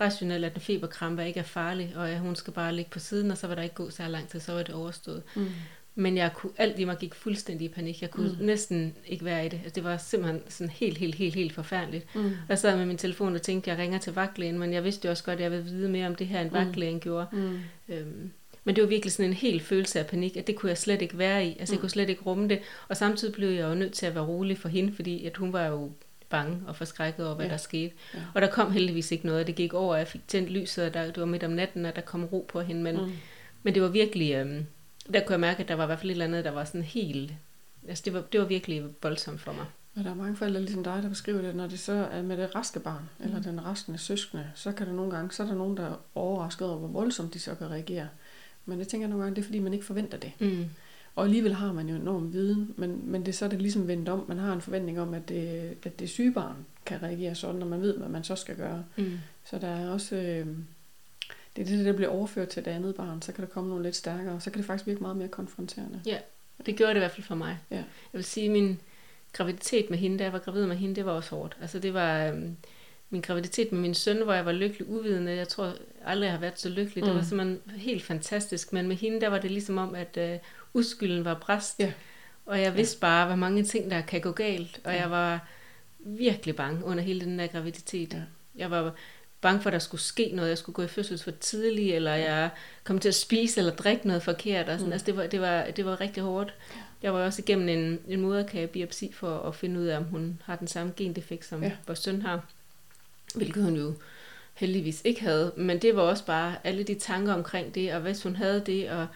[0.00, 3.30] rationelt, at en feberkrampe ikke er farlig, og at hun skal bare ligge på siden,
[3.30, 5.22] og så var der ikke gå så lang tid, så var det overstået.
[5.36, 5.46] Mm.
[5.94, 8.02] Men jeg kunne, alt i mig gik fuldstændig i panik.
[8.02, 8.44] Jeg kunne mm.
[8.46, 9.60] næsten ikke være i det.
[9.64, 12.14] Altså, det var simpelthen sådan helt, helt, helt, helt forfærdeligt.
[12.14, 12.30] Mm.
[12.48, 15.06] jeg sad med min telefon og tænkte, at jeg ringer til vagtlægen, men jeg vidste
[15.06, 16.56] jo også godt, at jeg ville vide mere om det her, end mm.
[16.56, 17.26] vagtlægen gjorde.
[17.32, 17.60] Mm.
[17.88, 18.32] Øhm,
[18.64, 21.02] men det var virkelig sådan en helt følelse af panik, at det kunne jeg slet
[21.02, 21.56] ikke være i.
[21.58, 21.80] Altså, jeg mm.
[21.80, 22.60] kunne slet ikke rumme det.
[22.88, 25.52] Og samtidig blev jeg jo nødt til at være rolig for hende, fordi at hun
[25.52, 25.92] var jo
[26.28, 27.52] bange og forskrækket over, hvad ja.
[27.52, 27.94] der skete.
[28.14, 28.20] Ja.
[28.34, 29.46] Og der kom heldigvis ikke noget.
[29.46, 31.96] Det gik over, jeg fik tændt lyset, og der, det var midt om natten, og
[31.96, 32.82] der kom ro på hende.
[32.82, 33.12] Men, mm.
[33.62, 34.34] men det var virkelig...
[34.34, 34.66] Øhm,
[35.12, 36.64] der kunne jeg mærke, at der var i hvert fald et eller andet, der var
[36.64, 37.32] sådan helt...
[37.88, 39.64] Altså, det var, det var virkelig voldsomt for mig.
[39.96, 42.36] Og der er mange forældre ligesom dig, der beskriver det, når det så er med
[42.36, 43.24] det raske barn, mm.
[43.24, 45.96] eller den raskende søskende, så kan der nogle gange, så er der nogen, der er
[46.14, 48.08] overrasket over, hvor voldsomt de så kan reagere.
[48.66, 50.32] Men det tænker jeg nogle gange, det er fordi, man ikke forventer det.
[50.38, 50.64] Mm.
[51.14, 54.08] Og alligevel har man jo enorm viden, men, men det så er det ligesom vendt
[54.08, 54.24] om.
[54.28, 57.66] Man har en forventning om, at det, at det syge barn kan reagere sådan, når
[57.66, 58.84] man ved, hvad man så skal gøre.
[58.96, 59.18] Mm.
[59.44, 60.16] Så der er også...
[60.16, 60.46] Øh,
[61.56, 63.22] det er det, der bliver overført til det andet barn.
[63.22, 66.00] Så kan der komme nogle lidt stærkere, så kan det faktisk virke meget mere konfronterende.
[66.06, 66.18] Ja,
[66.66, 67.58] det gjorde det i hvert fald for mig.
[67.70, 67.76] Ja.
[67.76, 68.80] Jeg vil sige, min
[69.32, 71.56] graviditet med hende, da jeg var gravid med hende, det var også hårdt.
[71.60, 72.40] Altså det var...
[73.12, 75.32] Min graviditet med min søn, hvor jeg var lykkelig uvidende.
[75.32, 75.72] Jeg tror
[76.04, 77.04] aldrig, jeg har været så lykkelig.
[77.04, 77.06] Mm.
[77.06, 77.26] Det var mm.
[77.26, 78.72] simpelthen helt fantastisk.
[78.72, 80.38] Men med hende, der var det ligesom om, at øh,
[80.74, 81.80] uskylden var bræst.
[81.80, 81.92] Ja.
[82.46, 83.00] Og jeg vidste ja.
[83.00, 84.80] bare, hvor mange ting, der kan gå galt.
[84.84, 85.00] Og ja.
[85.00, 85.48] jeg var
[85.98, 88.12] virkelig bange under hele den der graviditet.
[88.12, 88.20] Ja.
[88.56, 88.94] Jeg var
[89.40, 90.48] bange for, at der skulle ske noget.
[90.48, 92.50] Jeg skulle gå i fødsel for tidligt, eller jeg
[92.84, 94.68] kom til at spise eller drikke noget forkert.
[94.68, 94.86] Og sådan.
[94.86, 94.92] Mm.
[94.92, 96.54] Altså, det, var, det, var, det var rigtig hårdt.
[97.02, 100.56] Jeg var også igennem en, en moderkagebiopsi for at finde ud af, om hun har
[100.56, 101.72] den samme gendefekt, som ja.
[101.86, 102.44] vores søn har.
[103.34, 103.94] Hvilket hun jo
[104.54, 105.52] heldigvis ikke havde.
[105.56, 108.90] Men det var også bare alle de tanker omkring det, og hvis hun havde det,
[108.90, 109.06] og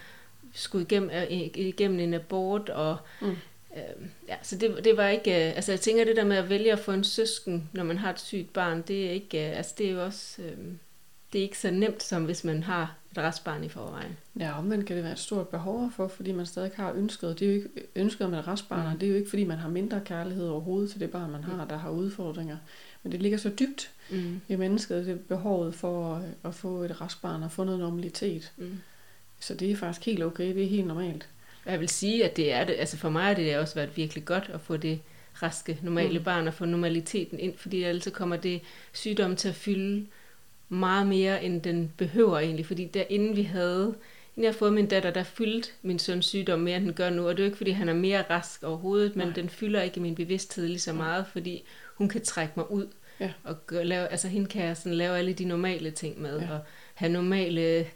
[0.53, 3.31] skulle igennem, øh, igennem en abort, og mm.
[3.77, 6.49] øh, ja, så det, det var ikke, øh, altså jeg tænker det der med at
[6.49, 9.57] vælge at få en søsken, når man har et sygt barn, det er ikke, øh,
[9.57, 10.57] altså det er jo også, øh,
[11.33, 14.17] det er ikke så nemt, som hvis man har et restbarn i forvejen.
[14.41, 17.41] Ja, men kan det være et stort behov for, fordi man stadig har ønsket.
[17.41, 18.99] Det er jo ikke ønsket med et restbarn, mm.
[18.99, 21.63] det er jo ikke fordi man har mindre kærlighed overhovedet til det barn, man har,
[21.63, 21.69] mm.
[21.69, 22.57] der har udfordringer.
[23.07, 24.41] Men det ligger så dybt mm.
[24.49, 28.53] i mennesket, det behovet for at få et restbarn og få noget normalitet.
[28.57, 28.79] Mm.
[29.41, 31.29] Så det er faktisk helt okay, det er helt normalt.
[31.67, 34.25] Jeg vil sige, at det er det, altså for mig har det også været virkelig
[34.25, 35.01] godt at få det
[35.43, 36.25] raske, normale mm.
[36.25, 38.61] barn og få normaliteten ind, fordi altid kommer det
[38.93, 40.07] sygdom til at fylde
[40.69, 43.95] meget mere, end den behøver egentlig, fordi der inden vi havde,
[44.37, 47.29] inden jeg fået min datter, der fyldte min søns sygdom mere, end den gør nu,
[47.29, 49.35] og det er jo ikke, fordi han er mere rask overhovedet, men Nej.
[49.35, 51.65] den fylder ikke min bevidsthed lige så meget, fordi
[51.99, 52.87] hun kan trække mig ud,
[53.21, 53.33] ja.
[53.45, 56.51] og lave, altså hende kan jeg sådan lave alle de normale ting med, ja.
[56.51, 56.61] og
[56.95, 57.87] have normale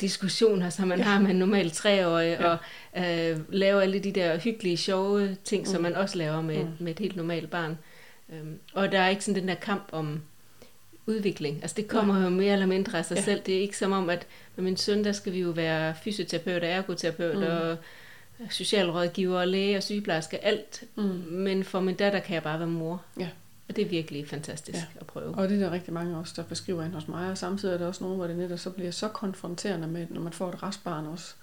[0.00, 1.04] diskussioner, som man ja.
[1.04, 2.48] har med en normal treårig, ja.
[2.48, 2.58] og
[2.96, 5.66] øh, lave alle de der hyggelige, sjove ting, mm.
[5.66, 6.70] som man også laver med, mm.
[6.78, 7.78] med et helt normalt barn.
[8.28, 10.22] Um, og der er ikke sådan den der kamp om
[11.06, 11.58] udvikling.
[11.62, 12.24] Altså det kommer ja.
[12.24, 13.22] jo mere eller mindre af sig ja.
[13.22, 13.42] selv.
[13.46, 16.62] Det er ikke som om, at med min søn, der skal vi jo være fysioterapeut
[16.62, 17.42] og ergoterapeut mm.
[17.42, 17.76] og
[18.50, 20.84] socialrådgiver og læge og sygeplejerske, alt.
[20.96, 21.02] Mm.
[21.30, 23.02] Men for min datter kan jeg bare være mor.
[23.18, 23.28] Ja.
[23.68, 25.00] Og det er virkelig fantastisk ja.
[25.00, 25.34] at prøve.
[25.34, 27.30] Og det er der rigtig mange også, der beskriver ind hos mig.
[27.30, 30.20] Og samtidig er der også nogen, hvor det netop så bliver så konfronterende med, når
[30.20, 31.34] man får et restbarn også,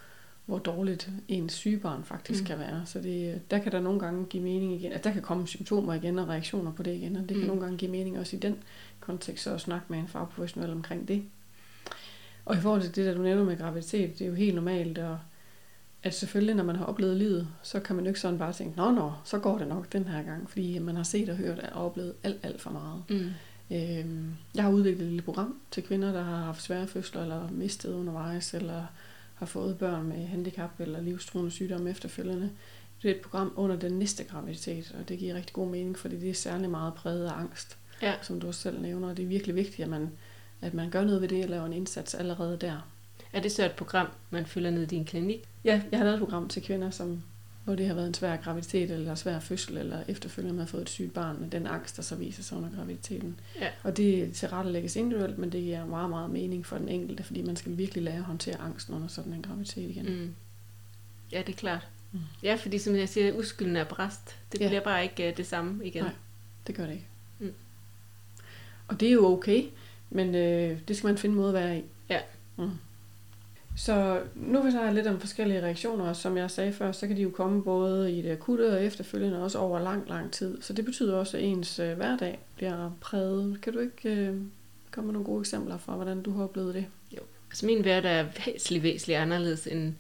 [0.46, 2.48] hvor dårligt ens sygebarn faktisk mm.
[2.48, 2.82] kan være.
[2.86, 4.92] Så det, der kan der nogle gange give mening igen.
[4.92, 7.16] At der kan komme symptomer igen og reaktioner på det igen.
[7.16, 7.48] Og det kan mm.
[7.48, 8.58] nogle gange give mening også i den
[9.00, 11.24] kontekst, så at snakke med en fagprofessionel omkring det.
[12.46, 14.98] Og i forhold til det, der du nævner med graviditet, det er jo helt normalt,
[14.98, 15.20] og
[16.04, 18.78] at selvfølgelig, når man har oplevet livet, så kan man jo ikke sådan bare tænke,
[18.78, 21.60] nå, nå, så går det nok den her gang, fordi man har set og hørt
[21.60, 23.04] og oplevet alt, alt for meget.
[23.10, 23.32] Mm.
[23.72, 27.50] Øhm, jeg har udviklet et lille program til kvinder, der har haft svære fødsler, eller
[27.52, 28.86] mistet undervejs, eller
[29.36, 32.50] har fået børn med handicap eller livstruende sygdom efterfølgende.
[33.02, 36.20] Det er et program under den næste graviditet, og det giver rigtig god mening, fordi
[36.20, 38.14] det er særlig meget præget af angst, ja.
[38.22, 39.10] som du også selv nævner.
[39.10, 40.12] Og det er virkelig vigtigt, at man,
[40.62, 42.90] at man gør noget ved det og laver en indsats allerede der.
[43.34, 45.44] Er det så et program, man følger ned i din klinik?
[45.64, 47.24] Ja, jeg har lavet et program til kvinder, som,
[47.64, 50.82] hvor det har været en svær graviditet, eller svær fødsel, eller efterfølgende man har fået
[50.82, 53.40] et sygt barn, med den angst, der så viser sig under graviditeten.
[53.62, 53.70] Ja.
[53.84, 57.56] Og det tilrettelægges individuelt, men det giver meget, meget mening for den enkelte, fordi man
[57.56, 60.06] skal virkelig lære at håndtere angsten under sådan en graviditet igen.
[60.06, 60.36] Mm.
[61.32, 61.88] Ja, det er klart.
[62.12, 62.20] Mm.
[62.44, 64.36] Ja, fordi som jeg siger, uskylden er bræst.
[64.52, 64.68] Det ja.
[64.68, 66.04] bliver bare ikke uh, det samme igen.
[66.04, 66.14] Nej,
[66.68, 67.08] det gør det ikke.
[67.40, 67.54] Mm.
[68.88, 69.64] Og det er jo okay,
[70.10, 71.84] men øh, det skal man finde måde at være i.
[72.10, 72.20] Ja.
[72.58, 72.72] Mm.
[73.76, 77.22] Så nu vil jeg lidt om forskellige reaktioner, som jeg sagde før, så kan de
[77.22, 80.62] jo komme både i det akutte og efterfølgende også over lang, lang tid.
[80.62, 83.62] Så det betyder også, at ens øh, hverdag bliver præget.
[83.62, 84.36] Kan du ikke øh,
[84.92, 86.86] komme med nogle gode eksempler fra, hvordan du har oplevet det?
[87.12, 89.94] Jo, altså min hverdag er væsentligt, væsentligt anderledes, end,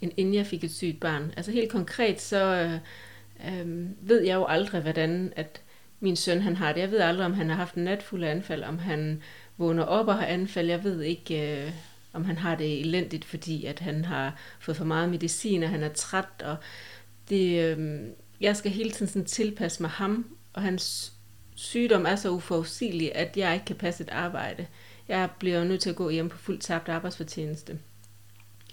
[0.00, 1.32] end inden jeg fik et sygt barn.
[1.36, 2.74] Altså helt konkret, så øh,
[3.48, 5.60] øh, ved jeg jo aldrig, hvordan at
[6.00, 6.80] min søn han har det.
[6.80, 9.22] Jeg ved aldrig, om han har haft en natfuld anfald, om han
[9.56, 10.68] vågner op og har anfald.
[10.68, 11.64] Jeg ved ikke...
[11.64, 11.72] Øh,
[12.12, 15.82] om han har det elendigt, fordi at han har fået for meget medicin, og han
[15.82, 16.56] er træt, og
[17.28, 18.00] det, øh,
[18.40, 21.12] jeg skal hele tiden sådan tilpasse mig ham, og hans
[21.54, 24.66] sygdom er så uforudsigelig, at jeg ikke kan passe et arbejde.
[25.08, 27.78] Jeg bliver nødt til at gå hjem på fuldt tabt arbejdsfortjeneste,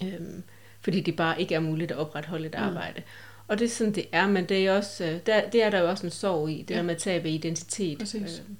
[0.03, 0.19] øh,
[0.81, 2.63] fordi det bare ikke er muligt at opretholde et mm.
[2.63, 2.99] arbejde.
[2.99, 3.05] Mm.
[3.47, 5.79] Og det er sådan, det er, men det er, også, øh, der, det er der
[5.79, 6.75] jo også en sorg i, det ja.
[6.75, 7.99] der med at tabe identitet.
[7.99, 8.43] Præcis.
[8.49, 8.55] Øh,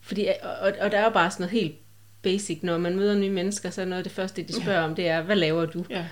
[0.00, 1.74] fordi, og, og der er jo bare sådan noget helt
[2.22, 4.84] basic, når man møder nye mennesker, så er noget af det første, de spørger ja.
[4.84, 5.84] om, det er, hvad laver du?
[5.90, 6.06] Ja.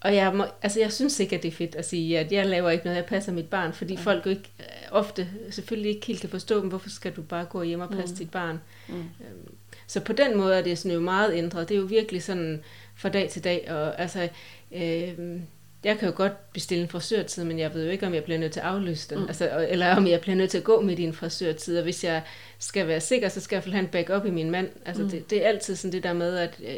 [0.00, 2.46] Og jeg, må, altså jeg synes ikke, at det er fedt at sige, at jeg
[2.46, 4.00] laver ikke noget, jeg passer mit barn, fordi ja.
[4.00, 7.44] folk jo ikke øh, ofte selvfølgelig ikke helt kan forstå dem, hvorfor skal du bare
[7.44, 8.18] gå hjem og passe mm.
[8.18, 8.60] dit barn?
[8.88, 8.94] Mm.
[8.94, 9.54] Øhm,
[9.86, 11.68] så på den måde er det sådan jo meget ændret.
[11.68, 12.62] Det er jo virkelig sådan
[12.94, 14.28] fra dag til dag, og altså,
[14.72, 15.40] øh,
[15.84, 18.38] jeg kan jo godt bestille en frisørtid, men jeg ved jo ikke, om jeg bliver
[18.38, 19.18] nødt til at aflyse den.
[19.18, 19.28] Mm.
[19.28, 21.76] Altså, eller om jeg bliver nødt til at gå med din frisørtid.
[21.76, 22.22] Og hvis jeg
[22.58, 24.68] skal være sikker, så skal jeg have en backup i min mand.
[24.86, 25.10] Altså, mm.
[25.10, 26.60] det, det er altid sådan det der med, at...
[26.64, 26.74] Øh,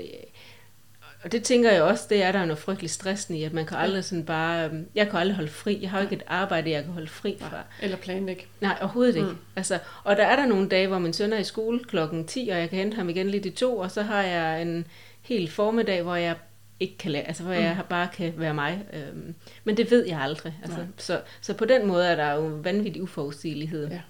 [1.25, 3.77] og det tænker jeg også, det er der noget frygtelig stressende i, at man kan
[3.77, 6.71] aldrig sådan bare, øhm, jeg kan aldrig holde fri, jeg har jo ikke et arbejde,
[6.71, 7.62] jeg kan holde fri fra.
[7.83, 8.47] Eller planlægge.
[8.61, 9.29] Nej, overhovedet ikke.
[9.29, 9.37] Mm.
[9.57, 12.49] Altså, og der er der nogle dage, hvor min søn er i skole klokken 10,
[12.53, 14.87] og jeg kan hente ham igen lidt i to, og så har jeg en
[15.23, 16.37] hel formiddag, hvor jeg
[16.83, 17.61] ikke kan lade, altså hvor mm.
[17.61, 18.85] jeg bare kan være mig.
[18.92, 20.55] Øhm, men det ved jeg aldrig.
[20.62, 23.88] Altså, så, så på den måde er der jo vanvittig uforudsigelighed.
[23.88, 24.01] Ja.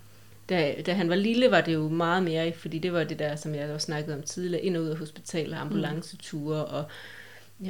[0.48, 3.36] Da, da han var lille, var det jo meget mere, fordi det var det der,
[3.36, 6.84] som jeg også snakkede om tidligere, ind og ud af hospitaler, ambulanceture, og
[7.60, 7.68] øh,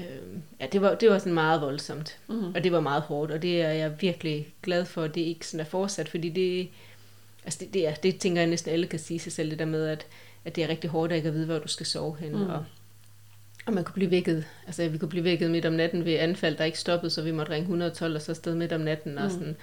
[0.60, 2.54] ja, det var, det var sådan meget voldsomt, mm.
[2.54, 5.46] og det var meget hårdt, og det er jeg virkelig glad for, at det ikke
[5.46, 6.68] sådan er fortsat, fordi det,
[7.44, 9.64] altså det, det, er, det tænker jeg næsten alle kan sige sig selv, det der
[9.64, 10.06] med, at,
[10.44, 12.50] at det er rigtig hårdt at ikke at vide, hvor du skal sove hen, mm.
[12.50, 12.64] og
[13.66, 16.56] og man kunne blive vækket, altså vi kunne blive vækket midt om natten ved anfald,
[16.56, 19.18] der ikke stoppede, så vi måtte ringe 112 og så afsted midt om natten.
[19.18, 19.30] Og, mm.
[19.30, 19.56] sådan.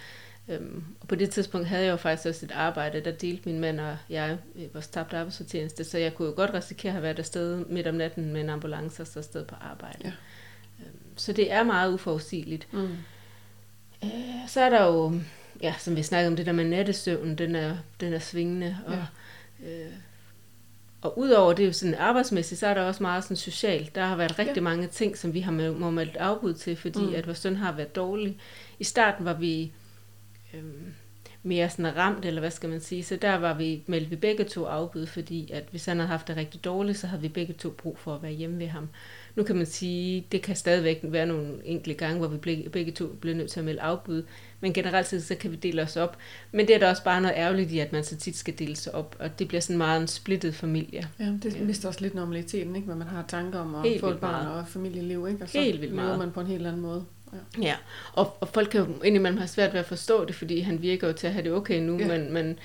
[0.49, 3.59] Øhm, og på det tidspunkt havde jeg jo faktisk også et arbejde, der delte min
[3.59, 4.37] mand og jeg
[4.73, 7.95] vores tabt arbejdsfortjeneste, så jeg kunne jo godt risikere at have været afsted midt om
[7.95, 9.99] natten med en ambulance og så afsted på arbejde.
[10.03, 10.11] Ja.
[10.79, 12.73] Øhm, så det er meget uforudsigeligt.
[12.73, 12.97] Mm.
[14.03, 14.09] Øh,
[14.47, 15.13] så er der jo,
[15.61, 18.93] ja, som vi snakkede om, det der med nattesøvn, den er, den er svingende, og
[19.63, 19.69] ja.
[19.69, 19.93] øh,
[21.01, 23.95] og udover det jo sådan arbejdsmæssigt, så er der også meget sådan socialt.
[23.95, 24.61] Der har været rigtig ja.
[24.61, 27.15] mange ting, som vi har må meldt afbud til, fordi mm.
[27.15, 28.37] at vores søn har været dårlig.
[28.79, 29.71] I starten var vi
[30.53, 30.93] øhm,
[31.43, 34.43] mere sådan ramt, eller hvad skal man sige, så der var vi, meldte vi begge
[34.43, 37.53] to afbud, fordi at hvis han havde haft det rigtig dårligt, så havde vi begge
[37.53, 38.89] to brug for at være hjemme ved ham.
[39.39, 42.37] Nu kan man sige, det kan stadigvæk være nogle enkelte gange, hvor vi
[42.71, 44.23] begge to bliver nødt til at melde afbud,
[44.59, 46.17] men generelt set, så kan vi dele os op.
[46.51, 48.75] Men det er da også bare noget ærgerligt i, at man så tit skal dele
[48.75, 51.09] sig op, og det bliver sådan meget en splittet familie.
[51.19, 51.63] Ja, det ja.
[51.63, 52.85] mister også lidt normaliteten, ikke?
[52.85, 54.59] Hvad man har tanker om at helt få et barn meget.
[54.59, 55.43] og familieliv, ikke?
[55.43, 56.19] Og så helt vildt meget.
[56.19, 57.05] man på en helt anden måde.
[57.33, 57.75] Ja, ja.
[58.13, 61.07] Og, og folk kan jo indimellem have svært ved at forstå det, fordi han virker
[61.07, 62.07] jo til at have det okay nu, ja.
[62.07, 62.59] men, men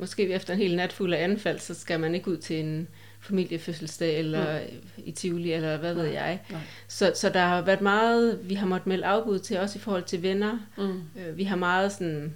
[0.00, 2.88] måske efter en hel nat fuld af anfald, så skal man ikke ud til en
[3.22, 5.02] familiefødselsdag, eller mm.
[5.04, 6.40] i Tivoli, eller hvad ved jeg.
[6.50, 6.60] Nej.
[6.88, 10.02] Så, så der har været meget, vi har måttet melde afbud til, også i forhold
[10.02, 10.58] til venner.
[10.76, 11.02] Mm.
[11.20, 12.34] Øh, vi har meget sådan,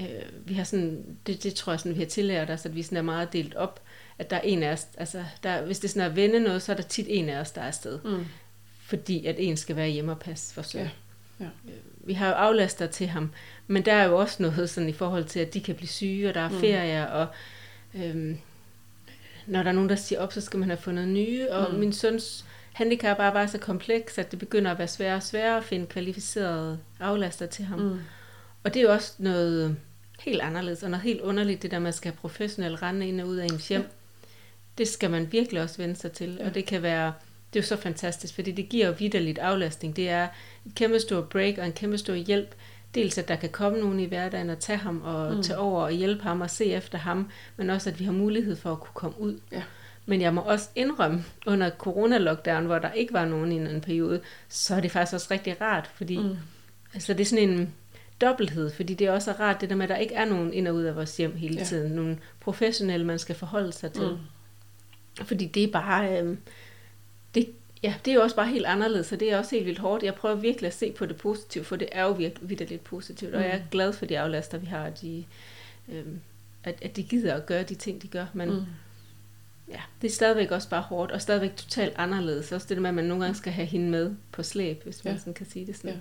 [0.00, 0.06] øh,
[0.44, 2.98] vi har sådan, det, det tror jeg sådan, vi har tillært os, at vi sådan
[2.98, 3.82] er meget delt op,
[4.18, 6.72] at der er en af os, altså der, hvis det sådan er vende noget, så
[6.72, 7.98] er der tit en af os, der er afsted.
[8.04, 8.24] Mm.
[8.80, 10.78] Fordi at en skal være hjemme og passe for sig.
[10.80, 10.88] Ja.
[11.40, 11.44] Ja.
[11.44, 13.32] Øh, vi har jo aflaster til ham,
[13.66, 16.28] men der er jo også noget sådan i forhold til, at de kan blive syge,
[16.28, 16.60] og der er mm.
[16.60, 17.26] ferier, og
[17.94, 18.38] øhm,
[19.50, 21.50] når der er nogen, der siger op, så skal man have fundet nye.
[21.50, 21.78] Og mm.
[21.78, 25.56] min søns handicap er bare så kompleks, at det begynder at være sværere og sværere
[25.56, 27.80] at finde kvalificerede aflaster til ham.
[27.80, 27.98] Mm.
[28.64, 29.76] Og det er jo også noget
[30.20, 33.28] helt anderledes, og noget helt underligt, det der at skal have professionelt rende ind og
[33.28, 33.80] ud af ens hjem.
[33.80, 33.86] Ja.
[34.78, 36.46] Det skal man virkelig også vende sig til, ja.
[36.46, 37.12] og det kan være,
[37.52, 39.96] det er jo så fantastisk, fordi det giver jo vidderligt aflastning.
[39.96, 40.28] Det er
[40.66, 42.54] et kæmpe stor break og en kæmpe stor hjælp
[42.94, 45.42] dels at der kan komme nogen i hverdagen og tage ham og mm.
[45.42, 48.56] tage over og hjælpe ham og se efter ham, men også at vi har mulighed
[48.56, 49.40] for at kunne komme ud.
[49.52, 49.62] Ja.
[50.06, 54.20] Men jeg må også indrømme, under corona-lockdown, hvor der ikke var nogen i en periode,
[54.48, 56.36] så er det faktisk også rigtig rart, fordi mm.
[56.94, 57.74] altså, det er sådan en
[58.20, 60.68] dobbelthed, fordi det er også rart det der med, at der ikke er nogen ind
[60.68, 61.64] og ud af vores hjem hele ja.
[61.64, 61.92] tiden.
[61.92, 64.10] Nogle professionelle, man skal forholde sig til.
[64.10, 65.24] Mm.
[65.24, 66.36] Fordi det er bare, øh,
[67.82, 70.04] ja, det er jo også bare helt anderledes, så det er også helt vildt hårdt.
[70.04, 73.34] Jeg prøver virkelig at se på det positive, for det er jo virkelig lidt positivt,
[73.34, 73.64] og jeg er mm.
[73.70, 75.24] glad for de aflaster, vi har, at de,
[75.88, 76.20] øhm,
[76.64, 78.26] at, at de gider at gøre de ting, de gør.
[78.34, 78.64] Men mm.
[79.68, 82.52] ja, det er stadigvæk også bare hårdt, og stadigvæk totalt anderledes.
[82.52, 85.04] Også det der med, at man nogle gange skal have hende med på slæb, hvis
[85.04, 85.90] man sådan kan sige det sådan.
[85.90, 85.96] Ja.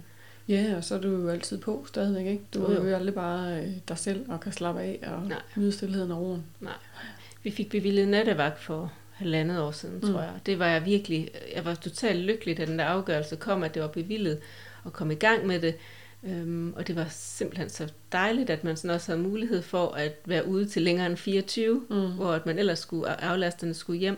[0.49, 2.43] Ja, og så er du jo altid på stadigvæk, ikke?
[2.53, 5.41] Du er jo aldrig bare øh, dig selv og kan slappe af og Nej.
[5.55, 6.43] nyde stillheden og roen.
[6.59, 6.73] Nej.
[7.43, 10.01] Vi fik bevillet nattevagt for halvandet år siden, mm.
[10.01, 10.33] tror jeg.
[10.45, 13.81] Det var jeg virkelig, jeg var totalt lykkelig, da den der afgørelse kom, at det
[13.81, 14.39] var bevillet
[14.83, 15.75] og kom i gang med det.
[16.23, 20.13] Øhm, og det var simpelthen så dejligt, at man sådan også havde mulighed for at
[20.25, 22.11] være ude til længere end 24, mm.
[22.11, 24.17] hvor at man ellers skulle, aflasterne skulle hjem.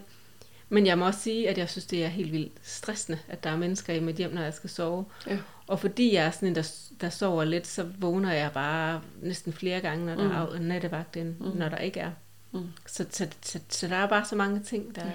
[0.69, 3.49] Men jeg må også sige, at jeg synes, det er helt vildt stressende, at der
[3.49, 5.05] er mennesker i mit hjem, når jeg skal sove.
[5.27, 5.37] Ja.
[5.67, 9.53] Og fordi jeg er sådan en, der, der sover lidt, så vågner jeg bare næsten
[9.53, 10.55] flere gange, når der mm.
[10.55, 11.57] er nattevagt, end mm.
[11.57, 12.11] når der ikke er.
[12.51, 12.67] Mm.
[12.87, 15.11] Så, så, så, så der er bare så mange ting, der ja.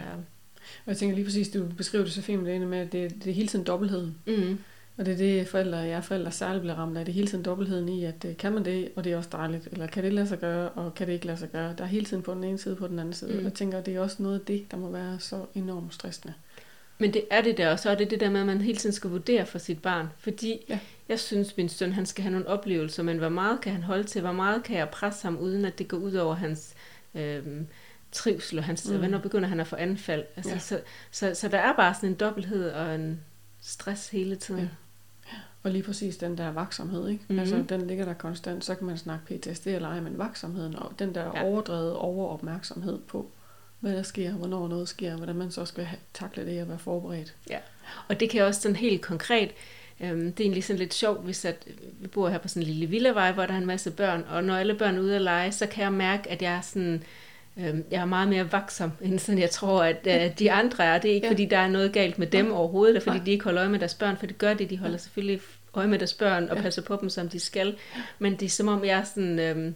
[0.84, 3.14] Og jeg tænker lige præcis, du beskriver det så fint med det med, at det,
[3.24, 4.18] det er hele tiden dobbeltheden.
[4.26, 4.58] Mm.
[4.96, 7.04] Og det er det, forældre, jeg forældre særligt bliver ramt af.
[7.04, 9.28] Det er hele tiden dobbeltheden i, at øh, kan man det, og det er også
[9.32, 9.68] dejligt.
[9.72, 11.74] Eller kan det lade sig gøre, og kan det ikke lade sig gøre.
[11.78, 13.32] Der er hele tiden på den ene side på den anden side.
[13.32, 13.38] Mm.
[13.38, 15.94] Og jeg tænker, at det er også noget af det, der må være så enormt
[15.94, 16.34] stressende.
[16.98, 18.78] Men det er det der, og så er det det der med, at man hele
[18.78, 20.06] tiden skal vurdere for sit barn.
[20.18, 20.78] Fordi ja.
[21.08, 24.04] jeg synes, min søn, han skal have nogle oplevelser, men hvor meget kan han holde
[24.04, 24.20] til?
[24.20, 26.74] Hvor meget kan jeg presse ham, uden at det går ud over hans
[27.16, 27.62] øh,
[28.12, 28.98] trivsel, og hans, mm.
[28.98, 30.24] hvornår begynder han at få anfald.
[30.36, 30.58] Altså, ja.
[30.58, 33.20] så, så, så der er bare sådan en dobbelthed og en
[33.60, 34.60] stress hele tiden.
[34.60, 34.68] Ja.
[35.62, 37.24] Og lige præcis den der vaksomhed, ikke?
[37.28, 37.38] Mm-hmm.
[37.38, 38.64] Altså, den ligger der konstant.
[38.64, 41.44] Så kan man snakke PTSD eller ej, men vaksomheden og den der ja.
[41.44, 43.30] overdrevet overopmærksomhed på,
[43.80, 47.34] hvad der sker, hvornår noget sker, hvordan man så skal takle det og være forberedt.
[47.50, 47.58] Ja.
[48.08, 49.50] Og det kan også sådan helt konkret,
[50.00, 51.66] øhm, det er egentlig sådan lidt sjovt, hvis at
[52.00, 54.44] vi bor her på sådan en lille villavej, hvor der er en masse børn, og
[54.44, 57.02] når alle børn er ude at lege, så kan jeg mærke, at jeg er sådan,
[57.56, 60.98] øhm, jeg er meget mere vaksom, end sådan jeg tror, at øh, de andre er.
[60.98, 61.32] Det er ikke, ja.
[61.32, 62.52] fordi der er noget galt med dem ja.
[62.52, 63.24] overhovedet, eller fordi ja.
[63.24, 65.40] de ikke holder øje med deres børn, for det gør det, de holder selvfølgelig
[65.74, 67.76] øje med deres børn og passer på dem, som de skal.
[68.18, 69.38] Men det er som om, jeg er sådan...
[69.38, 69.74] Øhm,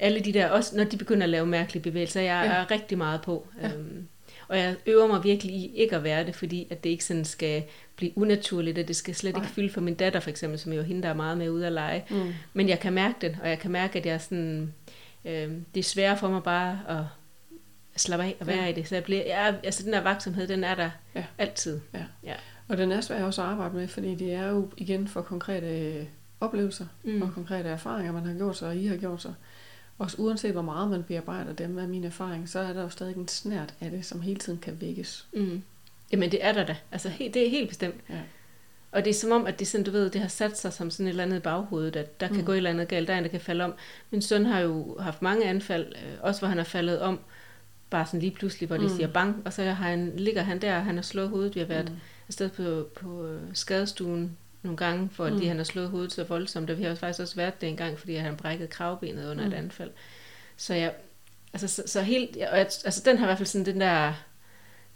[0.00, 3.22] alle de der, også når de begynder at lave mærkelige bevægelser, jeg er rigtig meget
[3.22, 3.46] på.
[3.62, 4.08] Øhm,
[4.50, 7.24] og jeg øver mig virkelig i ikke at være det, fordi at det ikke sådan
[7.24, 7.64] skal
[7.96, 10.82] blive unaturligt, at det skal slet ikke fylde for min datter for eksempel, som jo
[10.82, 12.04] hende, der er meget med ude at lege.
[12.10, 12.32] Mm.
[12.52, 14.74] Men jeg kan mærke det, og jeg kan mærke, at jeg sådan,
[15.24, 17.04] øh, det er sværere for mig bare at
[18.00, 18.66] slappe af og være ja.
[18.66, 18.88] i det.
[18.88, 21.24] Så jeg bliver, jeg, altså den der vaksomhed, den er der ja.
[21.38, 21.80] altid.
[21.94, 22.04] Ja.
[22.24, 22.34] ja.
[22.68, 26.06] Og den er svær også at arbejde med, fordi det er jo igen for konkrete
[26.40, 27.22] oplevelser mm.
[27.22, 29.34] og konkrete erfaringer, man har gjort sig, og I har gjort sig.
[30.00, 33.16] Også uanset hvor meget man bearbejder dem af min erfaring, så er der jo stadig
[33.16, 35.26] en snært af det, som hele tiden kan vækkes.
[35.32, 35.62] Mm.
[36.12, 36.76] Jamen det er der da.
[36.92, 37.94] Altså det er helt bestemt.
[38.08, 38.20] Ja.
[38.92, 40.90] Og det er som om, at det, sådan, du ved, det har sat sig som
[40.90, 42.44] sådan et eller andet i baghovedet, at der kan mm.
[42.44, 43.74] gå et eller andet galt, der er en, der kan falde om.
[44.10, 47.20] Min søn har jo haft mange anfald, øh, også hvor han har faldet om,
[47.90, 48.88] bare sådan lige pludselig, hvor de mm.
[48.88, 51.54] siger bang, og så har han, ligger han der, og han har slået hovedet.
[51.54, 51.96] Vi har været mm.
[52.28, 55.46] afsted på, på øh, skadestuen nogle gange, for at mm.
[55.46, 57.98] han har slået hovedet så voldsomt, og vi har faktisk også været det en gang,
[57.98, 59.52] fordi han brækket kravbenet under mm.
[59.52, 59.90] et anfald.
[60.56, 60.94] Så jeg,
[61.52, 64.14] altså, så, så helt, og jeg, altså den har i hvert fald sådan den der,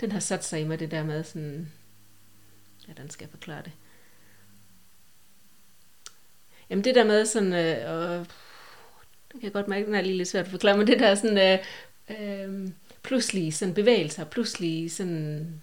[0.01, 1.73] den har sat sig i mig, det der med sådan,
[2.97, 3.73] den skal jeg forklare det.
[6.71, 8.27] Jamen det der med sådan, øh, og,
[9.33, 11.15] det kan jeg godt mærke, den er lige lidt svært at forklare, men det der
[11.15, 11.59] sådan, øh,
[12.11, 12.69] øh,
[13.03, 15.61] pludselig sådan bevægelser, pludselig sådan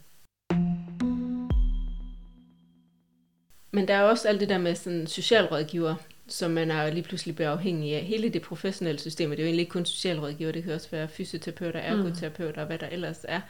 [3.71, 5.95] Men der er også alt det der med sådan socialrådgiver,
[6.27, 8.03] som man er lige pludselig bliver afhængig af.
[8.03, 11.07] Hele det professionelle system, det er jo egentlig ikke kun socialrådgiver, det kan også være
[11.07, 13.41] fysioterapeuter, ergoterapeuter og hvad der ellers er.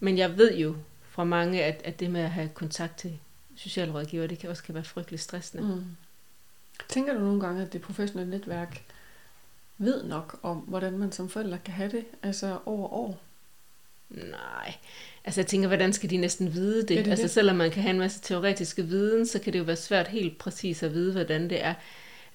[0.00, 3.18] Men jeg ved jo fra mange, at, at det med at have kontakt til
[3.56, 5.74] socialrådgiver, det kan også kan være frygtelig stressende.
[5.74, 5.84] Mm.
[6.88, 8.84] Tænker du nogle gange, at det professionelle netværk
[9.78, 13.20] ved nok om, hvordan man som forælder kan have det, altså over år?
[14.14, 14.74] Nej,
[15.24, 16.88] altså jeg tænker, hvordan skal de næsten vide det?
[16.88, 17.30] det altså det?
[17.30, 20.38] selvom man kan have en masse teoretiske viden, så kan det jo være svært helt
[20.38, 21.74] præcis at vide, hvordan det er.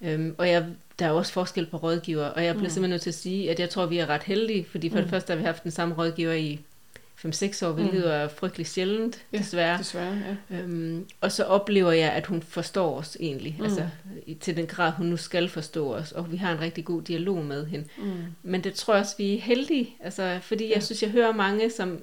[0.00, 0.66] Øhm, og jeg,
[0.98, 2.72] der er også forskel på rådgiver, og jeg bliver mm.
[2.72, 5.02] simpelthen nødt til at sige, at jeg tror, vi er ret heldige, fordi for mm.
[5.02, 6.60] det første har vi haft den samme rådgiver i
[7.24, 8.10] 5-6 år, hvilket mm.
[8.10, 9.78] er frygtelig sjældent, ja, desværre.
[9.78, 10.18] desværre
[10.50, 10.56] ja.
[10.56, 13.64] øhm, og så oplever jeg, at hun forstår os egentlig, mm.
[13.64, 13.88] altså
[14.40, 17.44] til den grad, hun nu skal forstå os, og vi har en rigtig god dialog
[17.44, 17.88] med hende.
[17.98, 18.24] Mm.
[18.42, 20.74] Men det tror jeg også, vi er heldige, altså, fordi ja.
[20.74, 22.00] jeg synes, jeg hører mange, som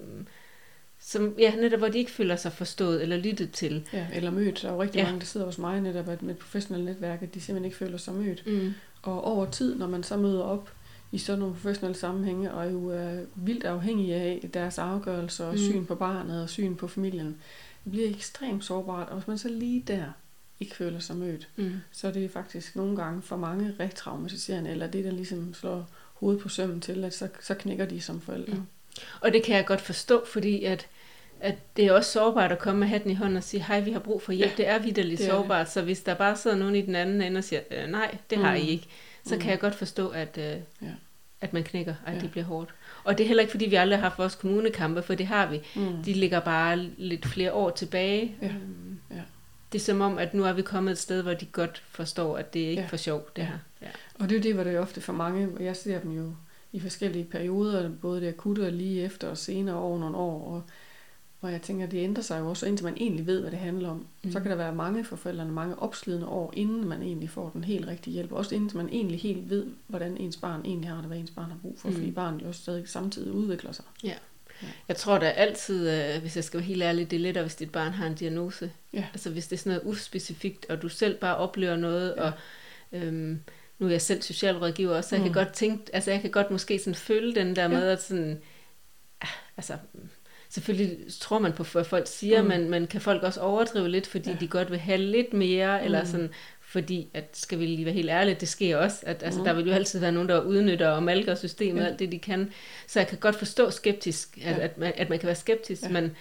[0.99, 3.87] som, ja, netop hvor de ikke føler sig forstået eller lyttet til.
[3.93, 4.59] Ja, eller mødt.
[4.61, 5.05] Der er jo rigtig ja.
[5.05, 7.97] mange, der sidder hos mig netop med et professionelt netværk, at de simpelthen ikke føler
[7.97, 8.47] sig mødt.
[8.47, 8.73] Mm.
[9.01, 10.71] Og over tid, når man så møder op
[11.15, 15.57] i sådan nogle professionelle sammenhænge, og jo er vildt afhængige af deres afgørelser og mm.
[15.57, 17.37] syn på barnet og syn på familien,
[17.83, 19.09] det bliver ekstremt sårbart.
[19.09, 20.03] Og hvis man så lige der
[20.59, 21.71] ikke føler sig mødt, mm.
[21.91, 26.41] så er det faktisk nogle gange for mange retraumatiserende, eller det, der ligesom slår hovedet
[26.41, 28.53] på sømmen til, at så, så knækker de som forældre.
[28.53, 28.61] Mm.
[29.21, 30.87] Og det kan jeg godt forstå, fordi at
[31.39, 33.91] at det er også sårbart at komme med hatten i hånden og sige, hej, vi
[33.91, 34.51] har brug for hjælp.
[34.51, 37.21] Ja, det er vidderligt det sårbart, så hvis der bare sidder nogen i den anden
[37.21, 38.61] ende og siger, øh, nej, det har mm.
[38.63, 38.87] I ikke,
[39.25, 39.41] så mm.
[39.41, 40.91] kan jeg godt forstå, at, øh, ja.
[41.45, 42.19] At man knækker, at ja.
[42.19, 42.69] det bliver hårdt.
[43.03, 45.49] Og det er heller ikke, fordi vi aldrig har haft vores kommunekampe, for det har
[45.49, 45.61] vi.
[45.75, 46.03] Mm.
[46.03, 48.35] De ligger bare lidt flere år tilbage.
[48.41, 48.51] Ja.
[48.51, 48.99] Mm.
[49.11, 49.21] Ja.
[49.71, 52.37] Det er som om, at nu er vi kommet et sted, hvor de godt forstår,
[52.37, 52.87] at det er ikke ja.
[52.87, 53.47] for sjov, det ja.
[53.47, 53.57] her.
[53.81, 53.87] Ja.
[54.19, 56.11] Og det er jo det, hvor det er ofte for mange, og jeg ser dem
[56.11, 56.35] jo
[56.71, 60.63] i forskellige perioder, både det akutte og lige efter og senere over nogle år, og
[61.45, 63.89] hvor jeg tænker, det ændrer sig jo også, indtil man egentlig ved, hvad det handler
[63.89, 64.07] om.
[64.23, 64.31] Mm.
[64.31, 67.63] Så kan der være mange for forældrene, mange opslidende år, inden man egentlig får den
[67.63, 68.31] helt rigtige hjælp.
[68.31, 71.49] Også indtil man egentlig helt ved, hvordan ens barn egentlig har det, hvad ens barn
[71.49, 71.95] har brug for, mm.
[71.95, 73.85] fordi barnet jo også stadig samtidig udvikler sig.
[74.03, 74.13] Ja.
[74.61, 74.67] Ja.
[74.87, 77.55] Jeg tror da altid, øh, hvis jeg skal være helt ærlig, det er lettere, hvis
[77.55, 78.71] dit barn har en diagnose.
[78.93, 79.05] Ja.
[79.13, 82.23] Altså hvis det er sådan noget uspecifikt, og du selv bare oplever noget, ja.
[82.23, 82.31] og
[82.91, 83.39] øhm,
[83.79, 85.33] nu er jeg selv socialrådgiver også, så jeg mm.
[85.33, 87.67] kan godt tænke, altså jeg kan godt måske sådan føle den der ja.
[87.67, 88.41] med, at sådan,
[89.21, 89.77] ah, altså
[90.49, 92.47] selvfølgelig tror man på, hvad folk siger, mm.
[92.47, 94.37] men, men kan folk også overdrive lidt, fordi ja.
[94.39, 95.85] de godt vil have lidt mere, mm.
[95.85, 96.29] eller sådan,
[96.61, 99.45] fordi, at skal vi lige være helt ærlige, det sker også, at altså, mm.
[99.45, 101.87] der vil jo altid være nogen, der udnytter og malker systemet, ja.
[101.87, 102.51] alt det de kan.
[102.87, 104.63] Så jeg kan godt forstå skeptisk, at, ja.
[104.63, 105.89] at, man, at man kan være skeptisk, ja.
[105.89, 106.11] men...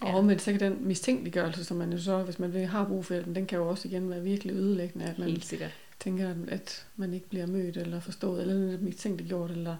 [0.00, 3.04] Og med så kan den mistænkeliggørelse, som man jo så, hvis man vil har brug
[3.04, 5.70] for den, den kan jo også igen være virkelig ødelæggende, at man Helt sikkert.
[6.00, 9.76] tænker, at man ikke bliver mødt eller forstået, eller mistænkeliggjort, eller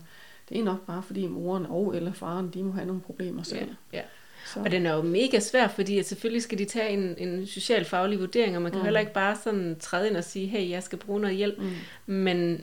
[0.49, 3.69] det er nok bare, fordi moren og eller faren, de må have nogle problemer selv.
[3.93, 4.03] Ja, ja.
[4.47, 4.61] Så.
[4.61, 7.85] Og den er jo mega svær, fordi at selvfølgelig skal de tage en, en social
[7.85, 8.85] faglig vurdering, og man kan mm.
[8.85, 12.15] heller ikke bare sådan træde ind og sige, hey, jeg skal bruge noget hjælp, mm.
[12.15, 12.61] men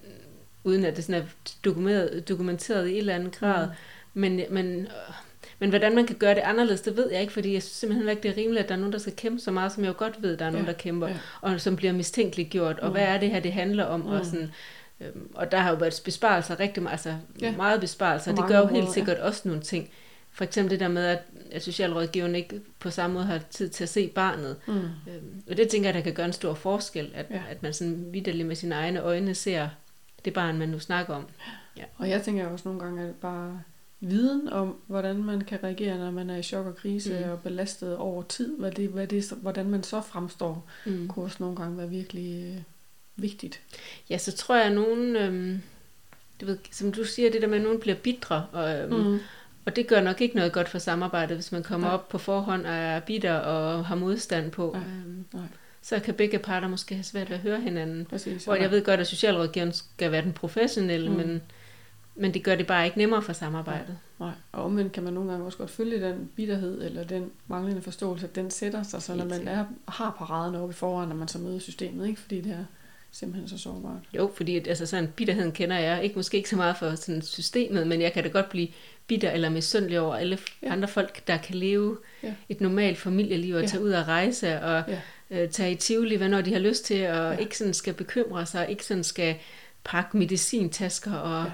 [0.63, 1.25] uden at det sådan er
[1.65, 3.67] dokumenteret, dokumenteret i et eller andet grad.
[3.67, 3.73] Mm.
[4.21, 5.13] Men, men øh,
[5.59, 8.09] men hvordan man kan gøre det anderledes, det ved jeg ikke, fordi jeg synes simpelthen
[8.09, 9.89] ikke, det er rimeligt, at der er nogen, der skal kæmpe så meget, som jeg
[9.89, 10.71] jo godt ved, der er nogen, ja.
[10.71, 11.15] der kæmper, ja.
[11.41, 12.93] og som bliver mistænkeligt gjort, og mm.
[12.93, 14.07] hvad er det her, det handler om, mm.
[14.07, 14.51] og sådan...
[15.00, 17.56] Øhm, og der har jo været besparelser, rigtig meget, altså ja.
[17.56, 19.24] meget besparelser, og det gør jo helt sikkert ja.
[19.24, 19.89] også nogle ting.
[20.32, 21.22] For eksempel det der med, at,
[21.52, 24.58] at socialrådgiveren ikke på samme måde har tid til at se barnet.
[24.68, 24.74] Mm.
[24.74, 27.41] Øhm, og det tænker jeg, der kan gøre en stor forskel, at, ja.
[27.50, 29.70] at man sådan vidderligt med sine egne øjne ser
[30.26, 31.28] det barn, man nu snakker om.
[31.78, 31.84] Ja.
[31.98, 33.62] Og jeg tænker også nogle gange, at bare
[34.00, 37.32] viden om, hvordan man kan reagere, når man er i chok og krise mm.
[37.32, 41.08] og belastet over tid, hvad det, hvad det, hvordan man så fremstår, mm.
[41.08, 42.62] kunne også nogle gange være virkelig øh,
[43.16, 43.61] vigtigt.
[44.09, 45.59] Ja, så tror jeg, at nogen, øh,
[46.41, 49.20] du ved, som du siger, det der med, at nogen bliver bitre, og, øh, mm.
[49.66, 51.93] og det gør nok ikke noget godt for samarbejdet, hvis man kommer Nej.
[51.93, 54.72] op på forhånd og er bitter og har modstand på.
[54.74, 54.82] Nej.
[54.82, 55.47] Øh, Nej
[55.86, 58.05] så kan begge parter måske have svært ved at høre hinanden.
[58.05, 61.16] Præcis, Hvor jeg ved godt, at socialrådgiveren skal være den professionelle, mm.
[61.16, 61.41] men,
[62.16, 63.97] men det gør det bare ikke nemmere for samarbejdet.
[64.20, 67.82] Nej, og omvendt kan man nogle gange også godt følge den bitterhed, eller den manglende
[67.82, 71.16] forståelse, at den sætter sig, så når man er, har paraden oppe i foran, når
[71.16, 72.22] man så møder systemet, ikke?
[72.22, 72.66] fordi det er
[73.20, 74.01] simpelthen så sårbart.
[74.13, 77.88] Jo, fordi altså sådan bitterheden kender jeg ikke måske ikke så meget for sådan systemet,
[77.88, 78.68] men jeg kan da godt blive
[79.07, 80.72] bitter eller misundelig over alle ja.
[80.72, 82.34] andre folk, der kan leve ja.
[82.49, 83.68] et normalt familieliv og ja.
[83.68, 87.07] tage ud og rejse og ja øh, tage i Tivoli, når de har lyst til,
[87.07, 87.38] og ja.
[87.38, 89.36] ikke sådan skal bekymre sig, ikke sådan skal
[89.84, 91.51] pakke medicintasker og ja.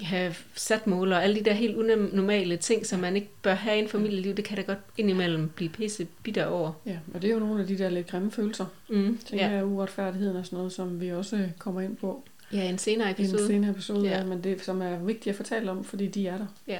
[0.00, 3.76] Have sat måler og alle de der helt unormale ting, som man ikke bør have
[3.76, 6.72] i en familieliv, det kan da godt indimellem blive pisse bitter over.
[6.86, 8.66] Ja, og det er jo nogle af de der lidt grimme følelser.
[8.88, 9.52] Mm, tænker ja.
[9.52, 12.24] jeg, uretfærdigheden og sådan noget, som vi også kommer ind på.
[12.52, 13.42] Ja, en senere episode.
[13.42, 14.18] En senere episode, ja.
[14.18, 16.46] ja men det som er vigtigt at fortælle om, fordi de er der.
[16.68, 16.78] Ja.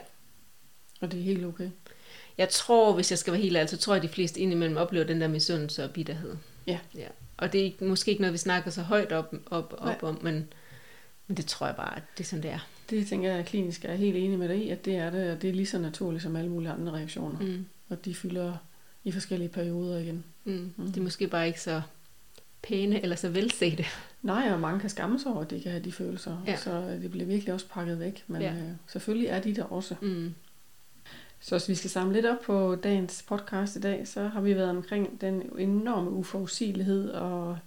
[1.00, 1.70] Og det er helt okay.
[2.38, 4.76] Jeg tror, hvis jeg skal være helt ærlig, så tror jeg, at de fleste indimellem
[4.76, 6.36] oplever den der misundelse og bitterhed.
[6.66, 6.78] Ja.
[6.94, 7.06] ja.
[7.36, 10.52] Og det er måske ikke noget, vi snakker så højt op, op, op om, men,
[11.26, 12.68] men det tror jeg bare, at det er sådan, det er.
[12.90, 15.30] Det tænker jeg, at klinisk er helt enig med dig i, at det er det,
[15.30, 17.40] og det er lige så naturligt som alle mulige andre reaktioner.
[17.40, 17.66] Mm.
[17.88, 18.54] Og de fylder
[19.04, 20.24] i forskellige perioder igen.
[20.44, 20.72] Mm.
[20.76, 20.92] Mm.
[20.92, 21.82] De er måske bare ikke så
[22.62, 23.84] pæne eller så velsete.
[24.22, 26.42] Nej, og mange kan skamme sig over, at de kan have de følelser.
[26.46, 26.56] Ja.
[26.56, 28.24] Så det bliver virkelig også pakket væk.
[28.26, 28.52] Men ja.
[28.52, 29.94] øh, selvfølgelig er de der også.
[30.00, 30.34] Mm.
[31.40, 34.56] Så hvis vi skal samle lidt op på dagens podcast i dag, så har vi
[34.56, 37.58] været omkring den enorme uforudsigelighed og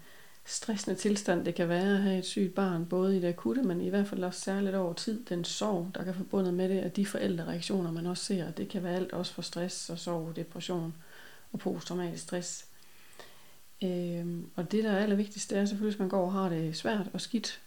[0.46, 3.82] stressende tilstand, det kan være at have et sygt barn, både i det akutte, men
[3.82, 6.96] i hvert fald også særligt over tid, den sorg, der kan forbundet med det, og
[6.96, 10.96] de forældrereaktioner, man også ser, det kan være alt også for stress og sorg, depression
[11.54, 12.66] og posttraumatisk stress.
[13.84, 16.76] Øhm, og det, der er allervigtigst, det er selvfølgelig, hvis man går og har det
[16.76, 17.62] svært og skidt,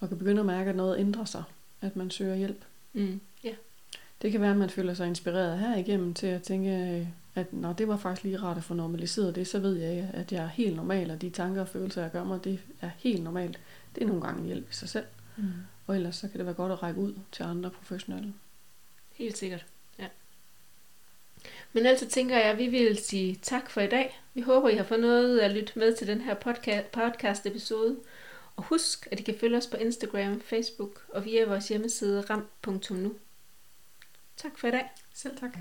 [0.00, 1.42] og kan begynde at mærke, at noget ændrer sig,
[1.80, 2.64] at man søger hjælp.
[2.92, 3.20] Mm.
[4.22, 7.72] Det kan være, at man føler sig inspireret her igennem til at tænke, at når
[7.72, 10.48] det var faktisk lige rart at få normaliseret det, så ved jeg, at jeg er
[10.48, 13.60] helt normal, og de tanker og følelser, jeg gør mig, det er helt normalt.
[13.94, 15.06] Det er nogle gange hjælp i sig selv.
[15.36, 15.44] Mm.
[15.86, 18.34] Og ellers så kan det være godt at række ud til andre professionelle.
[19.12, 19.66] Helt sikkert,
[19.98, 20.06] ja.
[21.72, 24.20] Men altså tænker jeg, at vi vil sige tak for i dag.
[24.34, 27.96] Vi håber, I har fået noget at lytte med til den her podcast, podcast episode.
[28.56, 33.14] Og husk, at I kan følge os på Instagram, Facebook og via vores hjemmeside ram.nu.
[34.36, 34.90] Tak for i dag.
[35.14, 35.58] Selv tak.